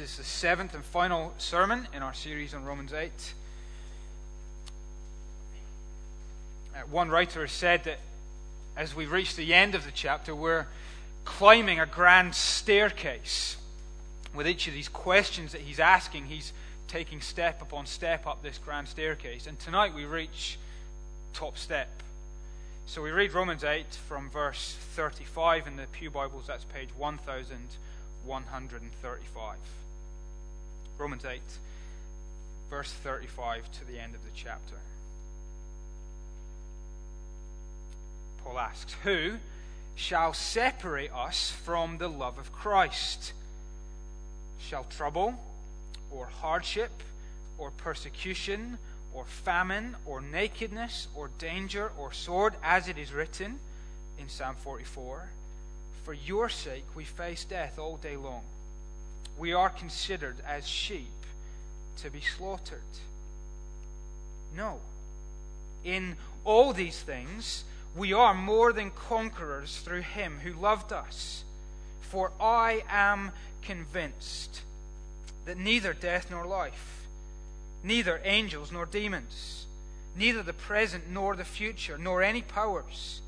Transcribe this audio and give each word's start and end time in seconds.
is 0.00 0.16
the 0.16 0.24
seventh 0.24 0.74
and 0.74 0.82
final 0.82 1.34
sermon 1.36 1.86
in 1.92 2.02
our 2.02 2.14
series 2.14 2.54
on 2.54 2.64
Romans 2.64 2.94
8. 2.94 3.12
Uh, 6.74 6.78
one 6.90 7.10
writer 7.10 7.42
has 7.42 7.52
said 7.52 7.84
that 7.84 7.98
as 8.78 8.96
we 8.96 9.04
reach 9.04 9.36
the 9.36 9.52
end 9.52 9.74
of 9.74 9.84
the 9.84 9.90
chapter, 9.90 10.34
we're 10.34 10.66
climbing 11.26 11.78
a 11.78 11.86
grand 11.86 12.34
staircase. 12.34 13.58
With 14.34 14.48
each 14.48 14.66
of 14.68 14.72
these 14.72 14.88
questions 14.88 15.52
that 15.52 15.60
he's 15.60 15.80
asking, 15.80 16.24
he's 16.26 16.54
taking 16.88 17.20
step 17.20 17.60
upon 17.60 17.84
step 17.84 18.26
up 18.26 18.42
this 18.42 18.56
grand 18.56 18.88
staircase. 18.88 19.46
And 19.46 19.58
tonight 19.58 19.94
we 19.94 20.06
reach 20.06 20.58
top 21.34 21.58
step. 21.58 21.90
So 22.86 23.02
we 23.02 23.10
read 23.10 23.34
Romans 23.34 23.64
8 23.64 23.84
from 24.08 24.30
verse 24.30 24.78
35 24.94 25.66
in 25.66 25.76
the 25.76 25.84
Pew 25.92 26.10
Bibles, 26.10 26.46
that's 26.46 26.64
page 26.64 26.88
1135. 26.96 29.56
Romans 31.00 31.24
8, 31.24 31.40
verse 32.68 32.92
35 32.92 33.72
to 33.72 33.86
the 33.86 33.98
end 33.98 34.14
of 34.14 34.22
the 34.22 34.30
chapter. 34.34 34.74
Paul 38.44 38.58
asks, 38.58 38.94
Who 39.02 39.36
shall 39.94 40.34
separate 40.34 41.10
us 41.10 41.50
from 41.64 41.96
the 41.96 42.08
love 42.08 42.36
of 42.36 42.52
Christ? 42.52 43.32
Shall 44.58 44.84
trouble, 44.84 45.36
or 46.10 46.26
hardship, 46.26 46.90
or 47.56 47.70
persecution, 47.70 48.76
or 49.14 49.24
famine, 49.24 49.96
or 50.04 50.20
nakedness, 50.20 51.08
or 51.14 51.30
danger, 51.38 51.92
or 51.98 52.12
sword, 52.12 52.52
as 52.62 52.88
it 52.88 52.98
is 52.98 53.10
written 53.10 53.58
in 54.18 54.28
Psalm 54.28 54.54
44 54.54 55.30
For 56.04 56.12
your 56.12 56.50
sake 56.50 56.84
we 56.94 57.04
face 57.04 57.46
death 57.46 57.78
all 57.78 57.96
day 57.96 58.16
long. 58.16 58.42
We 59.40 59.54
are 59.54 59.70
considered 59.70 60.36
as 60.46 60.68
sheep 60.68 61.08
to 62.02 62.10
be 62.10 62.20
slaughtered. 62.20 62.82
No. 64.54 64.80
In 65.82 66.16
all 66.44 66.74
these 66.74 67.00
things, 67.00 67.64
we 67.96 68.12
are 68.12 68.34
more 68.34 68.74
than 68.74 68.90
conquerors 68.90 69.78
through 69.78 70.02
him 70.02 70.40
who 70.42 70.52
loved 70.52 70.92
us. 70.92 71.44
For 72.02 72.32
I 72.38 72.82
am 72.90 73.30
convinced 73.62 74.60
that 75.46 75.56
neither 75.56 75.94
death 75.94 76.30
nor 76.30 76.44
life, 76.44 77.06
neither 77.82 78.20
angels 78.24 78.70
nor 78.70 78.84
demons, 78.84 79.64
neither 80.14 80.42
the 80.42 80.52
present 80.52 81.08
nor 81.08 81.34
the 81.34 81.46
future, 81.46 81.96
nor 81.96 82.22
any 82.22 82.42
powers, 82.42 83.22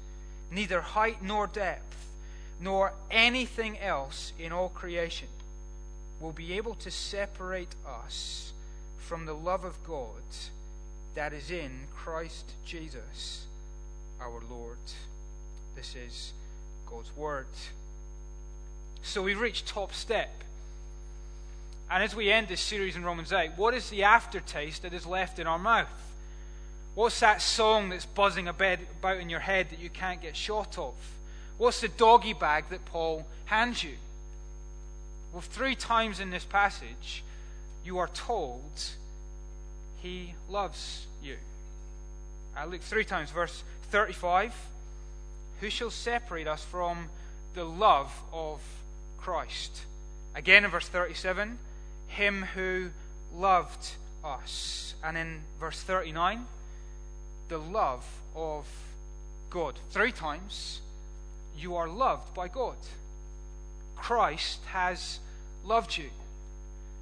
neither 0.50 0.82
height 0.82 1.22
nor 1.22 1.46
depth, 1.46 2.06
nor 2.60 2.92
anything 3.10 3.78
else 3.78 4.34
in 4.38 4.52
all 4.52 4.68
creation 4.68 5.28
will 6.22 6.32
be 6.32 6.52
able 6.52 6.76
to 6.76 6.90
separate 6.90 7.74
us 7.86 8.52
from 8.96 9.26
the 9.26 9.34
love 9.34 9.64
of 9.64 9.82
God 9.84 10.22
that 11.14 11.32
is 11.32 11.50
in 11.50 11.72
Christ 11.94 12.52
Jesus 12.64 13.46
our 14.20 14.40
Lord. 14.48 14.78
This 15.74 15.96
is 15.96 16.32
God's 16.86 17.14
Word. 17.16 17.46
So 19.02 19.20
we've 19.20 19.40
reached 19.40 19.66
top 19.66 19.92
step. 19.92 20.30
And 21.90 22.04
as 22.04 22.14
we 22.14 22.30
end 22.30 22.46
this 22.46 22.60
series 22.60 22.94
in 22.94 23.04
Romans 23.04 23.32
8, 23.32 23.50
what 23.56 23.74
is 23.74 23.90
the 23.90 24.04
aftertaste 24.04 24.82
that 24.82 24.94
is 24.94 25.04
left 25.04 25.40
in 25.40 25.48
our 25.48 25.58
mouth? 25.58 25.88
What's 26.94 27.18
that 27.20 27.42
song 27.42 27.88
that's 27.88 28.06
buzzing 28.06 28.46
about 28.46 28.78
in 29.20 29.28
your 29.28 29.40
head 29.40 29.70
that 29.70 29.80
you 29.80 29.90
can't 29.90 30.22
get 30.22 30.36
short 30.36 30.78
of? 30.78 30.94
What's 31.58 31.80
the 31.80 31.88
doggy 31.88 32.32
bag 32.32 32.66
that 32.70 32.84
Paul 32.84 33.26
hands 33.46 33.82
you? 33.82 33.96
Well, 35.32 35.40
three 35.40 35.74
times 35.74 36.20
in 36.20 36.30
this 36.30 36.44
passage, 36.44 37.24
you 37.84 37.98
are 37.98 38.08
told 38.08 38.60
he 40.02 40.34
loves 40.48 41.06
you. 41.22 41.36
I 42.56 42.66
look 42.66 42.82
three 42.82 43.04
times, 43.04 43.30
verse 43.30 43.62
35 43.90 44.54
Who 45.60 45.70
shall 45.70 45.90
separate 45.90 46.46
us 46.46 46.62
from 46.64 47.08
the 47.54 47.64
love 47.64 48.12
of 48.32 48.60
Christ? 49.18 49.82
Again 50.34 50.64
in 50.64 50.70
verse 50.70 50.88
37 50.88 51.58
Him 52.08 52.42
who 52.54 52.90
loved 53.34 53.92
us. 54.24 54.94
And 55.02 55.16
in 55.16 55.40
verse 55.58 55.80
39 55.80 56.46
The 57.48 57.58
love 57.58 58.04
of 58.34 58.66
God. 59.50 59.78
Three 59.90 60.12
times 60.12 60.80
you 61.56 61.76
are 61.76 61.88
loved 61.88 62.34
by 62.34 62.48
God. 62.48 62.76
Christ 63.96 64.60
has 64.66 65.20
loved 65.64 65.96
you. 65.96 66.10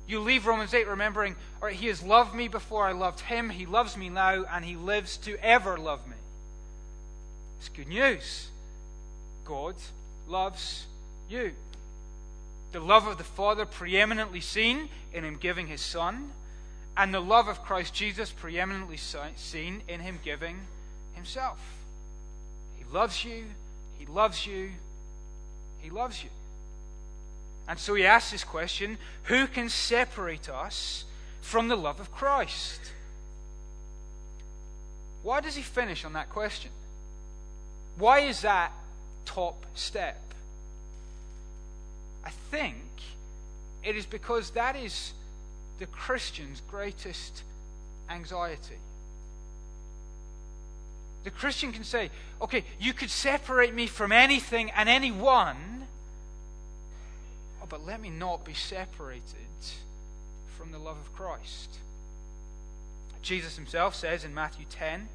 You 0.07 0.21
leave 0.21 0.47
Romans 0.47 0.75
8 0.75 0.89
remembering, 0.89 1.37
all 1.61 1.69
right, 1.69 1.77
He 1.77 1.87
has 1.87 2.03
loved 2.03 2.35
me 2.35 2.49
before 2.49 2.85
I 2.85 2.93
loved 2.93 3.21
Him. 3.21 3.51
He 3.51 3.65
loves 3.65 3.97
me 3.97 4.09
now, 4.09 4.45
and 4.53 4.65
He 4.65 4.75
lives 4.75 5.17
to 5.19 5.37
ever 5.45 5.79
love 5.79 6.07
me. 6.09 6.17
It's 7.59 7.69
good 7.69 7.89
news. 7.89 8.49
God 9.45 9.77
loves 10.29 10.87
you. 11.29 11.53
The 12.73 12.81
love 12.81 13.07
of 13.07 13.19
the 13.19 13.25
Father 13.25 13.67
preeminently 13.67 14.41
seen 14.41 14.89
in 15.13 15.25
Him 15.25 15.37
giving 15.37 15.69
His 15.69 15.81
Son, 15.81 16.31
and 16.97 17.15
the 17.15 17.21
love 17.21 17.47
of 17.47 17.63
Christ 17.63 17.95
Jesus 17.95 18.31
preeminently 18.31 18.97
seen 19.37 19.83
in 19.87 20.01
Him 20.01 20.19
giving 20.25 20.61
Himself. 21.15 21.59
He 22.77 22.85
loves 22.93 23.25
you. 23.25 23.45
He 23.99 24.07
loves 24.07 24.47
you. 24.47 24.71
He 25.79 25.91
loves 25.91 26.25
you. 26.25 26.31
And 27.71 27.79
so 27.79 27.95
he 27.95 28.05
asks 28.05 28.33
this 28.33 28.43
question 28.43 28.99
Who 29.25 29.47
can 29.47 29.69
separate 29.69 30.49
us 30.49 31.05
from 31.41 31.69
the 31.69 31.77
love 31.77 32.01
of 32.01 32.11
Christ? 32.11 32.81
Why 35.23 35.41
does 35.41 35.55
he 35.55 35.63
finish 35.63 36.05
on 36.05 36.15
that 36.15 36.31
question? 36.31 36.73
Why 37.97 38.21
is 38.21 38.41
that 38.41 38.73
top 39.25 39.65
step? 39.75 40.21
I 42.25 42.31
think 42.51 42.83
it 43.85 43.95
is 43.95 44.05
because 44.05 44.51
that 44.51 44.75
is 44.75 45.13
the 45.79 45.87
Christian's 45.87 46.63
greatest 46.69 47.45
anxiety. 48.09 48.79
The 51.23 51.31
Christian 51.31 51.71
can 51.71 51.85
say, 51.85 52.11
okay, 52.43 52.65
you 52.81 52.95
could 52.95 53.11
separate 53.11 53.75
me 53.75 53.87
from 53.87 54.11
anything 54.11 54.73
and 54.73 54.89
anyone, 54.89 55.80
but 57.71 57.87
let 57.87 58.03
me 58.03 58.11
not 58.11 58.45
be 58.45 58.53
separated 58.53 59.23
from 60.59 60.73
the 60.73 60.79
love 60.79 60.99
of 60.99 61.15
Christ. 61.15 61.79
Jesus 63.23 63.57
himself 63.57 63.95
says 63.95 64.25
in 64.25 64.35
Matthew 64.35 64.67
10 64.69 65.09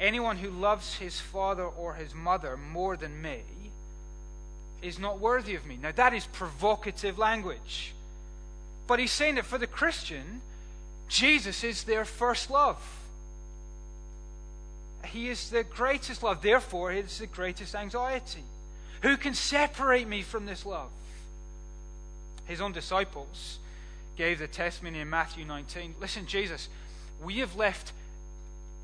Anyone 0.00 0.36
who 0.36 0.50
loves 0.50 0.96
his 0.96 1.18
father 1.18 1.64
or 1.64 1.94
his 1.94 2.14
mother 2.14 2.56
more 2.56 2.96
than 2.96 3.20
me 3.20 3.42
is 4.80 4.98
not 4.98 5.18
worthy 5.18 5.54
of 5.56 5.66
me. 5.66 5.76
Now, 5.80 5.90
that 5.92 6.14
is 6.14 6.26
provocative 6.26 7.18
language. 7.18 7.94
But 8.86 9.00
he's 9.00 9.10
saying 9.10 9.34
that 9.36 9.44
for 9.44 9.58
the 9.58 9.66
Christian, 9.66 10.40
Jesus 11.08 11.64
is 11.64 11.82
their 11.82 12.04
first 12.04 12.48
love. 12.48 12.78
He 15.04 15.28
is 15.28 15.50
the 15.50 15.64
greatest 15.64 16.22
love. 16.22 16.42
Therefore, 16.42 16.92
it 16.92 17.06
is 17.06 17.18
the 17.18 17.26
greatest 17.26 17.74
anxiety. 17.74 18.44
Who 19.02 19.16
can 19.16 19.34
separate 19.34 20.06
me 20.06 20.22
from 20.22 20.46
this 20.46 20.64
love? 20.64 20.90
His 22.48 22.60
own 22.62 22.72
disciples 22.72 23.58
gave 24.16 24.38
the 24.38 24.48
testimony 24.48 25.00
in 25.00 25.10
Matthew 25.10 25.44
19. 25.44 25.94
Listen, 26.00 26.26
Jesus, 26.26 26.68
we 27.22 27.34
have 27.38 27.54
left 27.54 27.92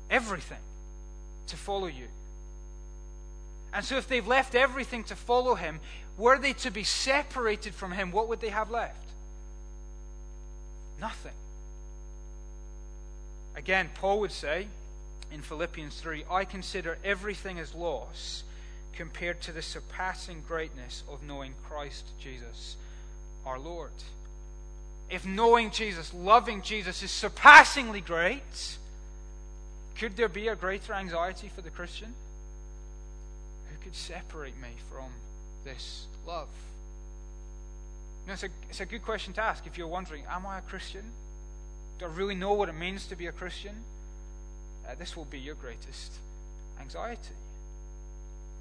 everything 0.09 0.59
to 1.47 1.57
follow 1.57 1.87
you. 1.87 2.07
And 3.73 3.83
so, 3.83 3.97
if 3.97 4.07
they've 4.07 4.25
left 4.25 4.55
everything 4.55 5.03
to 5.05 5.15
follow 5.15 5.55
him, 5.55 5.81
were 6.17 6.37
they 6.37 6.53
to 6.53 6.71
be 6.71 6.83
separated 6.83 7.73
from 7.73 7.91
him, 7.91 8.11
what 8.11 8.29
would 8.29 8.39
they 8.39 8.49
have 8.49 8.69
left? 8.69 9.09
Nothing. 11.01 11.33
Again, 13.55 13.89
Paul 13.95 14.19
would 14.21 14.31
say 14.31 14.67
in 15.31 15.41
Philippians 15.41 15.99
3 15.99 16.23
I 16.29 16.45
consider 16.45 16.97
everything 17.03 17.59
as 17.59 17.73
loss 17.73 18.43
compared 18.93 19.41
to 19.41 19.51
the 19.51 19.61
surpassing 19.61 20.43
greatness 20.47 21.03
of 21.09 21.23
knowing 21.23 21.53
Christ 21.67 22.05
Jesus, 22.19 22.77
our 23.45 23.59
Lord. 23.59 23.91
If 25.09 25.25
knowing 25.25 25.71
Jesus, 25.71 26.13
loving 26.13 26.61
Jesus 26.61 27.03
is 27.03 27.11
surpassingly 27.11 28.01
great, 28.01 28.77
could 29.95 30.17
there 30.17 30.29
be 30.29 30.47
a 30.47 30.55
greater 30.55 30.93
anxiety 30.93 31.49
for 31.53 31.61
the 31.61 31.69
Christian? 31.69 32.13
Who 33.69 33.83
could 33.83 33.95
separate 33.95 34.59
me 34.59 34.69
from 34.91 35.11
this 35.63 36.07
love? 36.25 36.49
You 38.23 38.29
know, 38.29 38.33
it's, 38.33 38.43
a, 38.43 38.49
it's 38.69 38.81
a 38.81 38.85
good 38.85 39.03
question 39.03 39.33
to 39.33 39.41
ask 39.41 39.67
if 39.67 39.77
you're 39.77 39.87
wondering, 39.87 40.23
am 40.29 40.47
I 40.47 40.57
a 40.57 40.61
Christian? 40.61 41.03
Do 41.99 42.05
I 42.05 42.09
really 42.09 42.35
know 42.35 42.53
what 42.53 42.67
it 42.67 42.75
means 42.75 43.05
to 43.07 43.15
be 43.15 43.27
a 43.27 43.31
Christian? 43.31 43.75
Uh, 44.87 44.95
this 44.97 45.15
will 45.15 45.25
be 45.25 45.39
your 45.39 45.55
greatest 45.55 46.13
anxiety. 46.79 47.35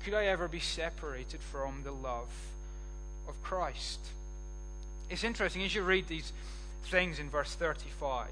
Could 0.04 0.14
I 0.14 0.26
ever 0.26 0.48
be 0.48 0.60
separated 0.60 1.40
from 1.40 1.82
the 1.82 1.92
love 1.92 2.28
of 3.26 3.42
Christ? 3.42 4.00
It's 5.14 5.22
interesting 5.22 5.62
as 5.62 5.72
you 5.72 5.82
read 5.82 6.08
these 6.08 6.32
things 6.86 7.20
in 7.20 7.30
verse 7.30 7.54
35 7.54 8.26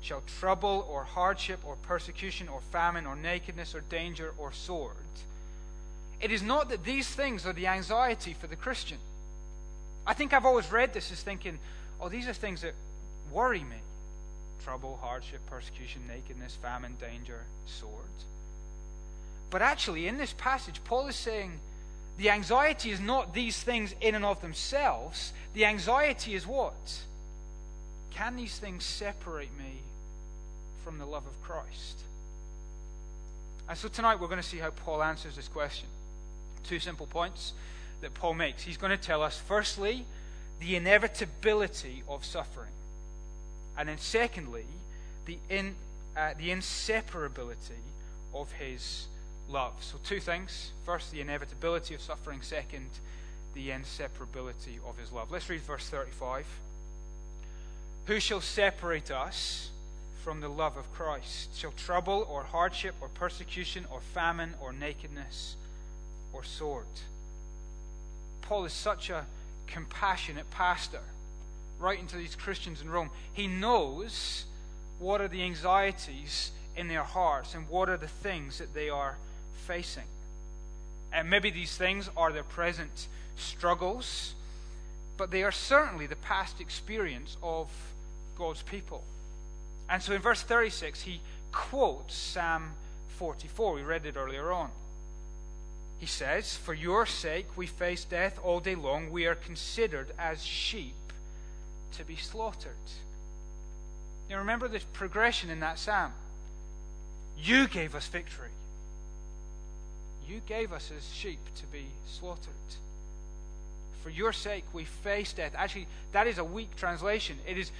shall 0.00 0.22
trouble 0.40 0.84
or 0.90 1.04
hardship 1.04 1.60
or 1.64 1.76
persecution 1.76 2.48
or 2.48 2.60
famine 2.72 3.06
or 3.06 3.14
nakedness 3.14 3.76
or 3.76 3.80
danger 3.82 4.34
or 4.36 4.52
sword. 4.52 4.96
It 6.20 6.32
is 6.32 6.42
not 6.42 6.68
that 6.70 6.82
these 6.82 7.08
things 7.08 7.46
are 7.46 7.52
the 7.52 7.68
anxiety 7.68 8.34
for 8.34 8.48
the 8.48 8.56
Christian. 8.56 8.98
I 10.04 10.14
think 10.14 10.32
I've 10.32 10.44
always 10.44 10.70
read 10.72 10.92
this 10.92 11.12
as 11.12 11.22
thinking, 11.22 11.60
oh, 12.00 12.08
these 12.08 12.26
are 12.26 12.32
things 12.32 12.62
that 12.62 12.74
worry 13.32 13.60
me 13.60 13.76
trouble, 14.64 14.98
hardship, 15.00 15.38
persecution, 15.48 16.02
nakedness, 16.08 16.56
famine, 16.60 16.96
danger, 17.00 17.44
sword. 17.66 17.92
But 19.48 19.62
actually, 19.62 20.08
in 20.08 20.18
this 20.18 20.32
passage, 20.32 20.80
Paul 20.84 21.06
is 21.06 21.14
saying 21.14 21.60
the 22.18 22.30
anxiety 22.30 22.90
is 22.90 23.00
not 23.00 23.34
these 23.34 23.62
things 23.62 23.94
in 24.00 24.14
and 24.14 24.24
of 24.24 24.40
themselves. 24.40 25.32
The 25.54 25.66
anxiety 25.66 26.34
is 26.34 26.46
what? 26.46 27.00
Can 28.10 28.36
these 28.36 28.58
things 28.58 28.84
separate 28.84 29.56
me 29.58 29.80
from 30.82 30.98
the 30.98 31.04
love 31.04 31.26
of 31.26 31.42
Christ? 31.42 31.98
And 33.68 33.76
so 33.76 33.88
tonight 33.88 34.20
we're 34.20 34.28
going 34.28 34.40
to 34.40 34.46
see 34.46 34.58
how 34.58 34.70
Paul 34.70 35.02
answers 35.02 35.36
this 35.36 35.48
question. 35.48 35.88
Two 36.64 36.78
simple 36.78 37.06
points 37.06 37.52
that 38.00 38.14
Paul 38.14 38.34
makes. 38.34 38.62
He's 38.62 38.76
going 38.76 38.96
to 38.96 39.02
tell 39.02 39.22
us, 39.22 39.38
firstly, 39.38 40.06
the 40.60 40.76
inevitability 40.76 42.02
of 42.08 42.24
suffering. 42.24 42.70
And 43.76 43.88
then, 43.88 43.98
secondly, 43.98 44.64
the, 45.26 45.38
in, 45.50 45.74
uh, 46.16 46.30
the 46.38 46.48
inseparability 46.50 47.82
of 48.32 48.52
his 48.52 49.06
love. 49.48 49.74
So, 49.80 49.98
two 50.04 50.20
things. 50.20 50.72
First, 50.84 51.12
the 51.12 51.20
inevitability 51.20 51.94
of 51.94 52.00
suffering. 52.00 52.40
Second, 52.42 52.90
the 53.54 53.70
inseparability 53.70 54.78
of 54.88 54.98
his 54.98 55.12
love. 55.12 55.30
Let's 55.30 55.48
read 55.48 55.60
verse 55.60 55.88
35. 55.88 56.46
Who 58.06 58.20
shall 58.20 58.40
separate 58.40 59.10
us 59.10 59.70
from 60.22 60.40
the 60.40 60.48
love 60.48 60.76
of 60.76 60.92
Christ? 60.92 61.56
Shall 61.56 61.72
trouble 61.72 62.26
or 62.30 62.44
hardship 62.44 62.94
or 63.00 63.08
persecution 63.08 63.86
or 63.90 64.00
famine 64.00 64.54
or 64.60 64.72
nakedness 64.72 65.56
or 66.32 66.44
sword? 66.44 66.86
Paul 68.42 68.64
is 68.64 68.72
such 68.72 69.10
a 69.10 69.26
compassionate 69.66 70.50
pastor 70.50 71.00
writing 71.78 72.06
to 72.06 72.16
these 72.16 72.34
Christians 72.34 72.80
in 72.80 72.90
Rome, 72.90 73.10
he 73.32 73.46
knows 73.46 74.44
what 74.98 75.20
are 75.20 75.28
the 75.28 75.42
anxieties 75.42 76.52
in 76.76 76.88
their 76.88 77.02
hearts 77.02 77.54
and 77.54 77.68
what 77.68 77.88
are 77.88 77.96
the 77.96 78.08
things 78.08 78.58
that 78.58 78.74
they 78.74 78.88
are 78.88 79.16
facing. 79.66 80.04
And 81.12 81.28
maybe 81.28 81.50
these 81.50 81.76
things 81.76 82.08
are 82.16 82.32
their 82.32 82.42
present 82.42 83.08
struggles, 83.36 84.34
but 85.16 85.30
they 85.30 85.42
are 85.42 85.52
certainly 85.52 86.06
the 86.06 86.16
past 86.16 86.60
experience 86.60 87.36
of 87.42 87.68
God's 88.38 88.62
people. 88.62 89.02
And 89.88 90.02
so 90.02 90.12
in 90.12 90.20
verse 90.20 90.42
36, 90.42 91.02
he 91.02 91.20
quotes 91.52 92.14
Psalm 92.14 92.72
44. 93.18 93.74
We 93.74 93.82
read 93.82 94.06
it 94.06 94.16
earlier 94.16 94.52
on. 94.52 94.70
He 95.98 96.06
says, 96.06 96.54
For 96.54 96.74
your 96.74 97.06
sake 97.06 97.46
we 97.56 97.66
face 97.66 98.04
death 98.04 98.38
all 98.42 98.60
day 98.60 98.74
long. 98.74 99.10
We 99.10 99.26
are 99.26 99.34
considered 99.34 100.12
as 100.18 100.44
sheep 100.44 100.94
to 101.96 102.04
be 102.04 102.16
slaughtered. 102.16 102.76
Now 104.28 104.38
remember 104.38 104.68
the 104.68 104.80
progression 104.92 105.50
in 105.50 105.60
that 105.60 105.78
psalm. 105.78 106.12
You 107.38 107.68
gave 107.68 107.94
us 107.94 108.06
victory. 108.08 108.50
You 110.28 110.40
gave 110.46 110.72
us 110.72 110.90
as 110.96 111.12
sheep 111.12 111.38
to 111.56 111.66
be 111.66 111.86
slaughtered. 112.06 112.52
For 114.02 114.10
your 114.10 114.32
sake 114.32 114.64
we 114.72 114.84
face 114.84 115.32
death. 115.32 115.52
Actually, 115.56 115.86
that 116.12 116.26
is 116.26 116.38
a 116.38 116.44
weak 116.44 116.76
translation. 116.76 117.38
It 117.46 117.58
is, 117.58 117.70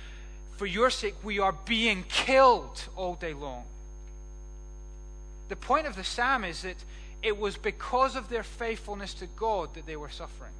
for 0.56 0.66
your 0.66 0.90
sake 0.90 1.14
we 1.22 1.38
are 1.38 1.54
being 1.64 2.04
killed 2.08 2.84
all 2.96 3.14
day 3.14 3.34
long. 3.34 3.64
The 5.48 5.56
point 5.56 5.86
of 5.86 5.96
the 5.96 6.04
psalm 6.04 6.44
is 6.44 6.62
that 6.62 6.76
it 7.22 7.38
was 7.38 7.56
because 7.56 8.16
of 8.16 8.28
their 8.28 8.42
faithfulness 8.42 9.14
to 9.14 9.26
God 9.26 9.74
that 9.74 9.86
they 9.86 9.96
were 9.96 10.10
suffering. 10.10 10.52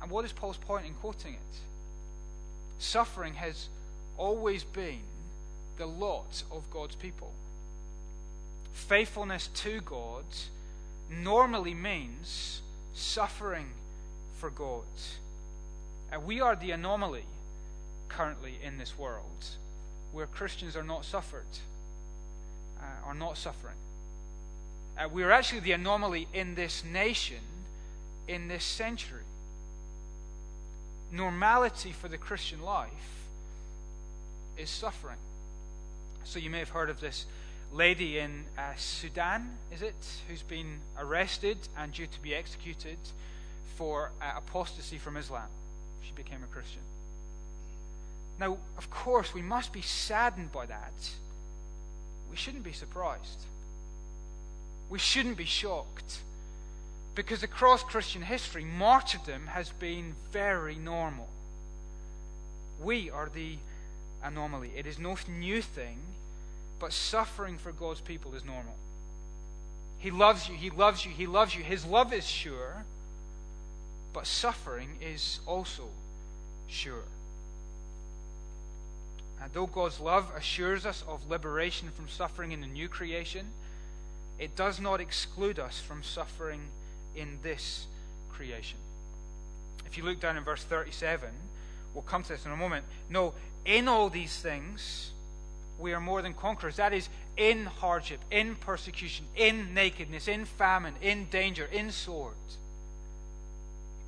And 0.00 0.10
what 0.10 0.24
is 0.24 0.32
Paul's 0.32 0.56
point 0.56 0.86
in 0.86 0.94
quoting 0.94 1.34
it? 1.34 1.58
Suffering 2.78 3.34
has 3.34 3.68
always 4.16 4.64
been 4.64 5.00
the 5.76 5.86
lot 5.86 6.42
of 6.50 6.70
God's 6.70 6.94
people. 6.94 7.32
Faithfulness 8.86 9.48
to 9.48 9.80
God 9.80 10.24
normally 11.10 11.74
means 11.74 12.62
suffering 12.94 13.66
for 14.38 14.50
God. 14.50 14.84
And 16.10 16.24
we 16.24 16.40
are 16.40 16.56
the 16.56 16.70
anomaly 16.70 17.24
currently 18.08 18.54
in 18.62 18.78
this 18.78 18.98
world 18.98 19.46
where 20.12 20.26
Christians 20.26 20.74
are 20.74 20.82
not 20.82 21.04
suffered, 21.04 21.58
uh, 22.80 23.06
are 23.06 23.14
not 23.14 23.36
suffering. 23.36 23.76
Uh, 24.98 25.08
we 25.08 25.22
are 25.22 25.30
actually 25.30 25.60
the 25.60 25.72
anomaly 25.72 26.28
in 26.32 26.54
this 26.54 26.82
nation 26.84 27.44
in 28.26 28.48
this 28.48 28.64
century 28.64 29.22
normality 31.10 31.92
for 31.92 32.08
the 32.08 32.18
Christian 32.18 32.62
life 32.62 32.90
is 34.56 34.70
suffering. 34.70 35.16
So 36.24 36.38
you 36.38 36.50
may 36.50 36.58
have 36.58 36.70
heard 36.70 36.90
of 36.90 37.00
this 37.00 37.26
lady 37.72 38.18
in 38.18 38.44
uh, 38.56 38.62
Sudan, 38.76 39.50
is 39.72 39.82
it, 39.82 39.94
who's 40.28 40.42
been 40.42 40.78
arrested 40.98 41.58
and 41.76 41.92
due 41.92 42.06
to 42.06 42.20
be 42.20 42.34
executed 42.34 42.98
for 43.76 44.10
uh, 44.20 44.32
apostasy 44.36 44.98
from 44.98 45.16
Islam. 45.16 45.48
She 46.02 46.12
became 46.12 46.42
a 46.42 46.52
Christian. 46.52 46.82
Now, 48.38 48.58
of 48.76 48.90
course, 48.90 49.34
we 49.34 49.42
must 49.42 49.72
be 49.72 49.82
saddened 49.82 50.52
by 50.52 50.66
that. 50.66 51.10
We 52.30 52.36
shouldn't 52.36 52.64
be 52.64 52.72
surprised. 52.72 53.40
We 54.88 54.98
shouldn't 54.98 55.36
be 55.36 55.44
shocked. 55.44 56.20
Because 57.14 57.42
across 57.42 57.82
Christian 57.82 58.22
history, 58.22 58.64
martyrdom 58.64 59.48
has 59.48 59.70
been 59.70 60.14
very 60.30 60.76
normal. 60.76 61.28
We 62.80 63.10
are 63.10 63.28
the 63.28 63.56
anomaly. 64.22 64.70
It 64.76 64.86
is 64.86 64.98
no 64.98 65.16
new 65.28 65.60
thing, 65.60 65.98
but 66.78 66.92
suffering 66.92 67.58
for 67.58 67.72
God's 67.72 68.00
people 68.00 68.34
is 68.34 68.44
normal. 68.44 68.74
He 69.98 70.10
loves 70.10 70.48
you, 70.48 70.54
He 70.54 70.70
loves 70.70 71.04
you, 71.04 71.10
He 71.10 71.26
loves 71.26 71.54
you. 71.54 71.62
His 71.62 71.84
love 71.84 72.12
is 72.12 72.26
sure, 72.26 72.84
but 74.12 74.26
suffering 74.26 74.90
is 75.00 75.40
also 75.46 75.84
sure. 76.68 77.04
And 79.42 79.52
though 79.52 79.66
God's 79.66 80.00
love 80.00 80.30
assures 80.36 80.84
us 80.84 81.04
of 81.06 81.28
liberation 81.28 81.90
from 81.90 82.08
suffering 82.08 82.52
in 82.52 82.60
the 82.60 82.66
new 82.66 82.88
creation, 82.88 83.46
it 84.38 84.54
does 84.56 84.80
not 84.80 85.00
exclude 85.00 85.58
us 85.58 85.80
from 85.80 86.02
suffering 86.02 86.60
in 87.16 87.38
this 87.42 87.86
creation. 88.30 88.78
If 89.86 89.96
you 89.96 90.04
look 90.04 90.20
down 90.20 90.36
in 90.36 90.44
verse 90.44 90.62
37, 90.62 91.28
we'll 91.94 92.02
come 92.02 92.22
to 92.22 92.28
this 92.28 92.44
in 92.44 92.52
a 92.52 92.56
moment. 92.56 92.84
No, 93.10 93.34
in 93.64 93.88
all 93.88 94.10
these 94.10 94.38
things, 94.38 95.12
we 95.78 95.92
are 95.92 96.00
more 96.00 96.22
than 96.22 96.34
conquerors. 96.34 96.76
That 96.76 96.92
is, 96.92 97.08
in 97.36 97.66
hardship, 97.66 98.20
in 98.30 98.56
persecution, 98.56 99.26
in 99.36 99.74
nakedness, 99.74 100.28
in 100.28 100.44
famine, 100.44 100.94
in 101.00 101.26
danger, 101.26 101.68
in 101.70 101.90
sword. 101.92 102.34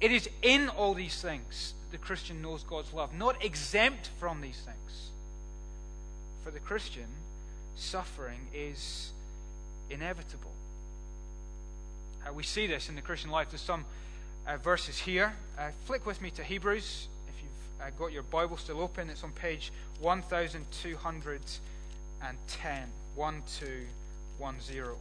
It 0.00 0.10
is 0.10 0.28
in 0.42 0.68
all 0.68 0.94
these 0.94 1.20
things 1.20 1.74
the 1.90 1.98
Christian 1.98 2.40
knows 2.40 2.62
God's 2.62 2.92
love, 2.92 3.14
not 3.14 3.44
exempt 3.44 4.10
from 4.18 4.40
these 4.40 4.60
things. 4.64 5.10
For 6.44 6.50
the 6.50 6.60
Christian, 6.60 7.06
suffering 7.76 8.40
is 8.54 9.10
inevitable. 9.90 10.52
Uh, 12.26 12.32
we 12.32 12.42
see 12.42 12.66
this 12.66 12.88
in 12.88 12.94
the 12.94 13.02
Christian 13.02 13.30
life. 13.30 13.50
There's 13.50 13.60
some 13.60 13.84
uh, 14.46 14.56
verses 14.58 14.98
here. 14.98 15.34
Uh, 15.58 15.70
flick 15.84 16.06
with 16.06 16.20
me 16.22 16.30
to 16.32 16.44
Hebrews. 16.44 17.08
Uh, 17.80 17.88
got 17.98 18.12
your 18.12 18.24
Bible 18.24 18.58
still 18.58 18.80
open, 18.80 19.08
it's 19.08 19.24
on 19.24 19.32
page 19.32 19.72
1210. 20.00 22.88
1210. 23.16 24.96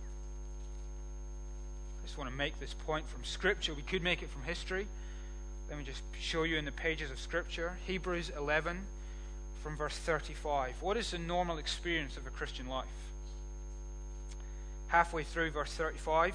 I 1.99 2.05
just 2.05 2.17
want 2.17 2.29
to 2.29 2.35
make 2.35 2.59
this 2.59 2.73
point 2.73 3.07
from 3.07 3.23
Scripture. 3.23 3.73
We 3.73 3.81
could 3.81 4.01
make 4.01 4.23
it 4.23 4.29
from 4.29 4.43
history. 4.43 4.87
Let 5.69 5.77
me 5.77 5.83
just 5.83 6.01
show 6.19 6.43
you 6.43 6.57
in 6.57 6.65
the 6.65 6.71
pages 6.71 7.11
of 7.11 7.19
Scripture. 7.19 7.77
Hebrews 7.85 8.31
11 8.35 8.79
from 9.61 9.75
verse 9.75 9.97
35. 9.97 10.75
What 10.81 10.97
is 10.97 11.11
the 11.11 11.19
normal 11.19 11.57
experience 11.57 12.17
of 12.17 12.25
a 12.25 12.29
Christian 12.29 12.67
life? 12.67 12.87
Halfway 14.87 15.23
through 15.23 15.51
verse 15.51 15.73
35. 15.73 16.33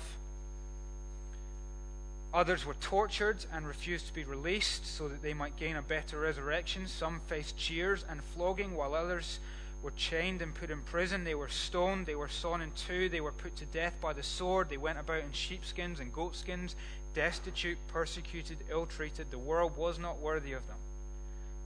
Others 2.34 2.66
were 2.66 2.74
tortured 2.74 3.46
and 3.52 3.64
refused 3.64 4.08
to 4.08 4.12
be 4.12 4.24
released 4.24 4.84
so 4.84 5.06
that 5.06 5.22
they 5.22 5.32
might 5.32 5.56
gain 5.56 5.76
a 5.76 5.82
better 5.82 6.18
resurrection. 6.18 6.88
Some 6.88 7.20
faced 7.28 7.56
jeers 7.56 8.04
and 8.10 8.20
flogging, 8.24 8.74
while 8.74 8.92
others 8.92 9.38
were 9.84 9.92
chained 9.92 10.42
and 10.42 10.52
put 10.52 10.68
in 10.68 10.80
prison. 10.80 11.22
They 11.22 11.36
were 11.36 11.48
stoned, 11.48 12.06
they 12.06 12.16
were 12.16 12.28
sawn 12.28 12.60
in 12.60 12.72
two, 12.72 13.08
they 13.08 13.20
were 13.20 13.30
put 13.30 13.54
to 13.56 13.66
death 13.66 13.94
by 14.00 14.14
the 14.14 14.24
sword. 14.24 14.68
They 14.68 14.76
went 14.76 14.98
about 14.98 15.22
in 15.22 15.30
sheepskins 15.30 16.00
and 16.00 16.12
goatskins, 16.12 16.74
destitute, 17.14 17.78
persecuted, 17.86 18.58
ill 18.68 18.86
treated. 18.86 19.30
The 19.30 19.38
world 19.38 19.76
was 19.76 20.00
not 20.00 20.18
worthy 20.18 20.54
of 20.54 20.66
them. 20.66 20.78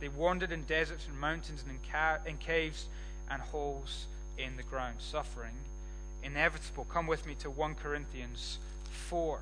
They 0.01 0.09
wandered 0.09 0.53
in 0.53 0.65
deserts 0.65 1.07
and 1.09 1.19
mountains 1.19 1.63
and 1.67 1.71
in, 1.71 1.91
ca- 1.91 2.19
in 2.27 2.37
caves 2.37 2.89
and 3.31 3.41
holes 3.41 4.05
in 4.37 4.59
the 4.59 4.63
ground, 4.65 4.97
suffering 4.99 5.55
inevitable. 6.23 6.85
Come 6.85 7.07
with 7.07 7.27
me 7.27 7.35
to 7.37 7.49
1 7.49 7.75
Corinthians 7.77 8.59
4. 8.91 9.41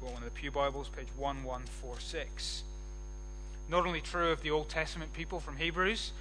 Go 0.00 0.06
on 0.14 0.22
the 0.22 0.30
Pew 0.30 0.52
Bibles, 0.52 0.88
page 0.88 1.08
1146. 1.16 2.62
Not 3.68 3.84
only 3.84 4.00
true 4.00 4.30
of 4.30 4.42
the 4.42 4.50
Old 4.50 4.68
Testament 4.68 5.12
people 5.12 5.40
from 5.40 5.56
Hebrews, 5.56 6.12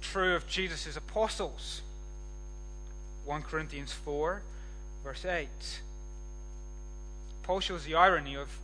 true 0.00 0.36
of 0.36 0.46
Jesus' 0.46 0.96
apostles. 0.96 1.82
1 3.24 3.42
Corinthians 3.42 3.92
4, 3.92 4.42
verse 5.02 5.24
8. 5.24 5.48
Paul 7.42 7.58
shows 7.58 7.84
the 7.84 7.96
irony 7.96 8.36
of 8.36 8.60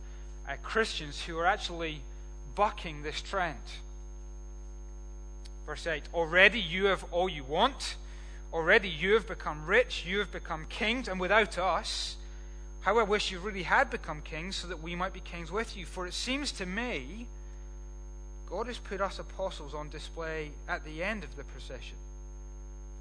uh, 0.47 0.53
Christians 0.63 1.23
who 1.23 1.37
are 1.37 1.45
actually 1.45 1.99
bucking 2.55 3.03
this 3.03 3.21
trend. 3.21 3.59
Verse 5.65 5.85
8 5.85 6.03
Already 6.13 6.61
you 6.61 6.85
have 6.85 7.03
all 7.11 7.27
you 7.27 7.43
want. 7.43 7.97
Already 8.53 8.87
you 8.87 9.15
have 9.15 9.27
become 9.27 9.65
rich. 9.65 10.05
You 10.07 10.19
have 10.19 10.31
become 10.31 10.65
kings. 10.69 11.09
And 11.09 11.19
without 11.19 11.57
us, 11.57 12.15
how 12.85 12.99
I 12.99 13.03
wish 13.03 13.31
you 13.31 13.39
really 13.39 13.63
had 13.63 13.89
become 13.89 14.21
kings 14.21 14.55
so 14.57 14.67
that 14.67 14.83
we 14.83 14.93
might 14.93 15.11
be 15.11 15.19
kings 15.19 15.51
with 15.51 15.75
you. 15.75 15.87
For 15.87 16.05
it 16.05 16.13
seems 16.13 16.51
to 16.53 16.67
me 16.67 17.25
God 18.47 18.67
has 18.67 18.77
put 18.77 19.01
us 19.01 19.17
apostles 19.17 19.73
on 19.73 19.89
display 19.89 20.51
at 20.67 20.85
the 20.85 21.03
end 21.03 21.23
of 21.23 21.35
the 21.35 21.43
procession. 21.45 21.97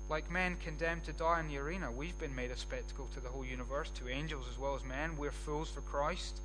Like 0.08 0.30
men 0.30 0.56
condemned 0.64 1.04
to 1.04 1.12
die 1.12 1.40
in 1.40 1.48
the 1.48 1.58
arena, 1.58 1.92
we've 1.92 2.18
been 2.18 2.34
made 2.34 2.50
a 2.50 2.56
spectacle 2.56 3.08
to 3.12 3.20
the 3.20 3.28
whole 3.28 3.44
universe, 3.44 3.90
to 3.96 4.08
angels 4.08 4.46
as 4.50 4.58
well 4.58 4.74
as 4.74 4.82
men. 4.84 5.18
We're 5.18 5.30
fools 5.30 5.68
for 5.68 5.82
Christ. 5.82 6.40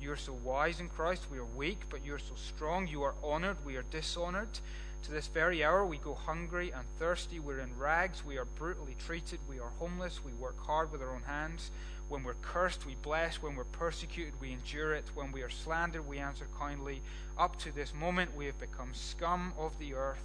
You 0.00 0.12
are 0.12 0.16
so 0.16 0.32
wise 0.44 0.78
in 0.78 0.88
Christ. 0.88 1.24
We 1.32 1.38
are 1.38 1.44
weak, 1.44 1.80
but 1.90 2.06
you 2.06 2.14
are 2.14 2.20
so 2.20 2.34
strong. 2.36 2.86
You 2.86 3.02
are 3.02 3.14
honored. 3.24 3.56
We 3.64 3.74
are 3.74 3.84
dishonored. 3.90 4.60
To 5.02 5.10
this 5.10 5.26
very 5.26 5.64
hour, 5.64 5.84
we 5.84 5.96
go 5.96 6.14
hungry 6.14 6.70
and 6.70 6.84
thirsty. 7.00 7.40
We're 7.40 7.58
in 7.58 7.76
rags. 7.76 8.24
We 8.24 8.38
are 8.38 8.44
brutally 8.44 8.94
treated. 9.04 9.40
We 9.48 9.58
are 9.58 9.70
homeless. 9.80 10.20
We 10.24 10.32
work 10.32 10.64
hard 10.64 10.92
with 10.92 11.02
our 11.02 11.12
own 11.12 11.22
hands. 11.22 11.72
When 12.08 12.22
we're 12.22 12.34
cursed, 12.42 12.86
we 12.86 12.96
bless. 13.02 13.42
When 13.42 13.56
we're 13.56 13.64
persecuted, 13.64 14.34
we 14.40 14.52
endure 14.52 14.94
it. 14.94 15.04
When 15.14 15.32
we 15.32 15.42
are 15.42 15.50
slandered, 15.50 16.06
we 16.06 16.18
answer 16.18 16.46
kindly. 16.58 17.00
Up 17.38 17.58
to 17.60 17.74
this 17.74 17.92
moment, 17.94 18.36
we 18.36 18.46
have 18.46 18.58
become 18.60 18.90
scum 18.92 19.52
of 19.58 19.78
the 19.78 19.94
earth, 19.94 20.22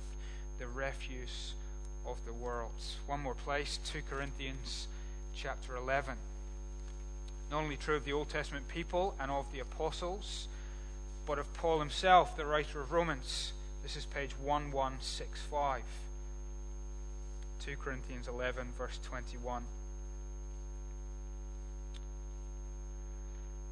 the 0.59 0.67
refuse 0.67 1.53
of 2.05 2.23
the 2.25 2.33
world. 2.33 2.71
One 3.07 3.21
more 3.21 3.33
place, 3.33 3.79
2 3.85 4.01
Corinthians 4.09 4.87
chapter 5.35 5.75
11. 5.75 6.15
Not 7.49 7.63
only 7.63 7.77
true 7.77 7.95
of 7.95 8.05
the 8.05 8.13
Old 8.13 8.29
Testament 8.29 8.67
people 8.67 9.15
and 9.19 9.31
of 9.31 9.51
the 9.51 9.59
apostles, 9.59 10.47
but 11.25 11.39
of 11.39 11.51
Paul 11.53 11.79
himself, 11.79 12.35
the 12.35 12.45
writer 12.45 12.81
of 12.81 12.91
Romans. 12.91 13.53
This 13.81 13.95
is 13.95 14.05
page 14.05 14.31
1165. 14.37 15.81
2 17.61 17.75
Corinthians 17.77 18.27
11, 18.27 18.67
verse 18.77 18.99
21. 19.03 19.63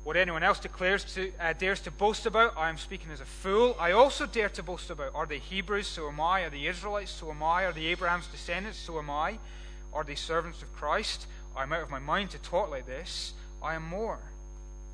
What 0.08 0.16
anyone 0.16 0.42
else 0.42 0.60
declares 0.60 1.04
to, 1.16 1.34
uh, 1.38 1.52
dares 1.52 1.82
to 1.82 1.92
boast 1.92 2.26
about, 2.26 2.54
I 2.56 2.70
am 2.70 2.78
speaking 2.78 3.12
as 3.12 3.20
a 3.20 3.26
fool. 3.26 3.76
I 3.78 3.92
also 3.92 4.26
dare 4.26 4.48
to 4.48 4.64
boast 4.64 4.90
about. 4.90 5.14
Are 5.14 5.26
they 5.26 5.40
Hebrews? 5.40 5.86
So 5.86 6.08
am 6.08 6.22
I. 6.22 6.44
Are 6.44 6.50
the 6.50 6.66
Israelites? 6.66 7.12
So 7.12 7.30
am 7.30 7.44
I. 7.44 7.66
Are 7.66 7.74
the 7.74 7.88
Abraham's 7.88 8.28
descendants? 8.28 8.78
So 8.78 9.00
am 9.00 9.10
I. 9.10 9.38
Are 9.92 10.06
they 10.06 10.16
servants 10.16 10.62
of 10.62 10.74
Christ? 10.74 11.28
I'm 11.58 11.74
out 11.74 11.82
of 11.82 11.90
my 11.90 12.00
mind 12.00 12.30
to 12.30 12.38
talk 12.38 12.72
like 12.72 12.86
this. 12.86 13.34
I 13.62 13.76
am 13.76 13.84
more. 13.84 14.20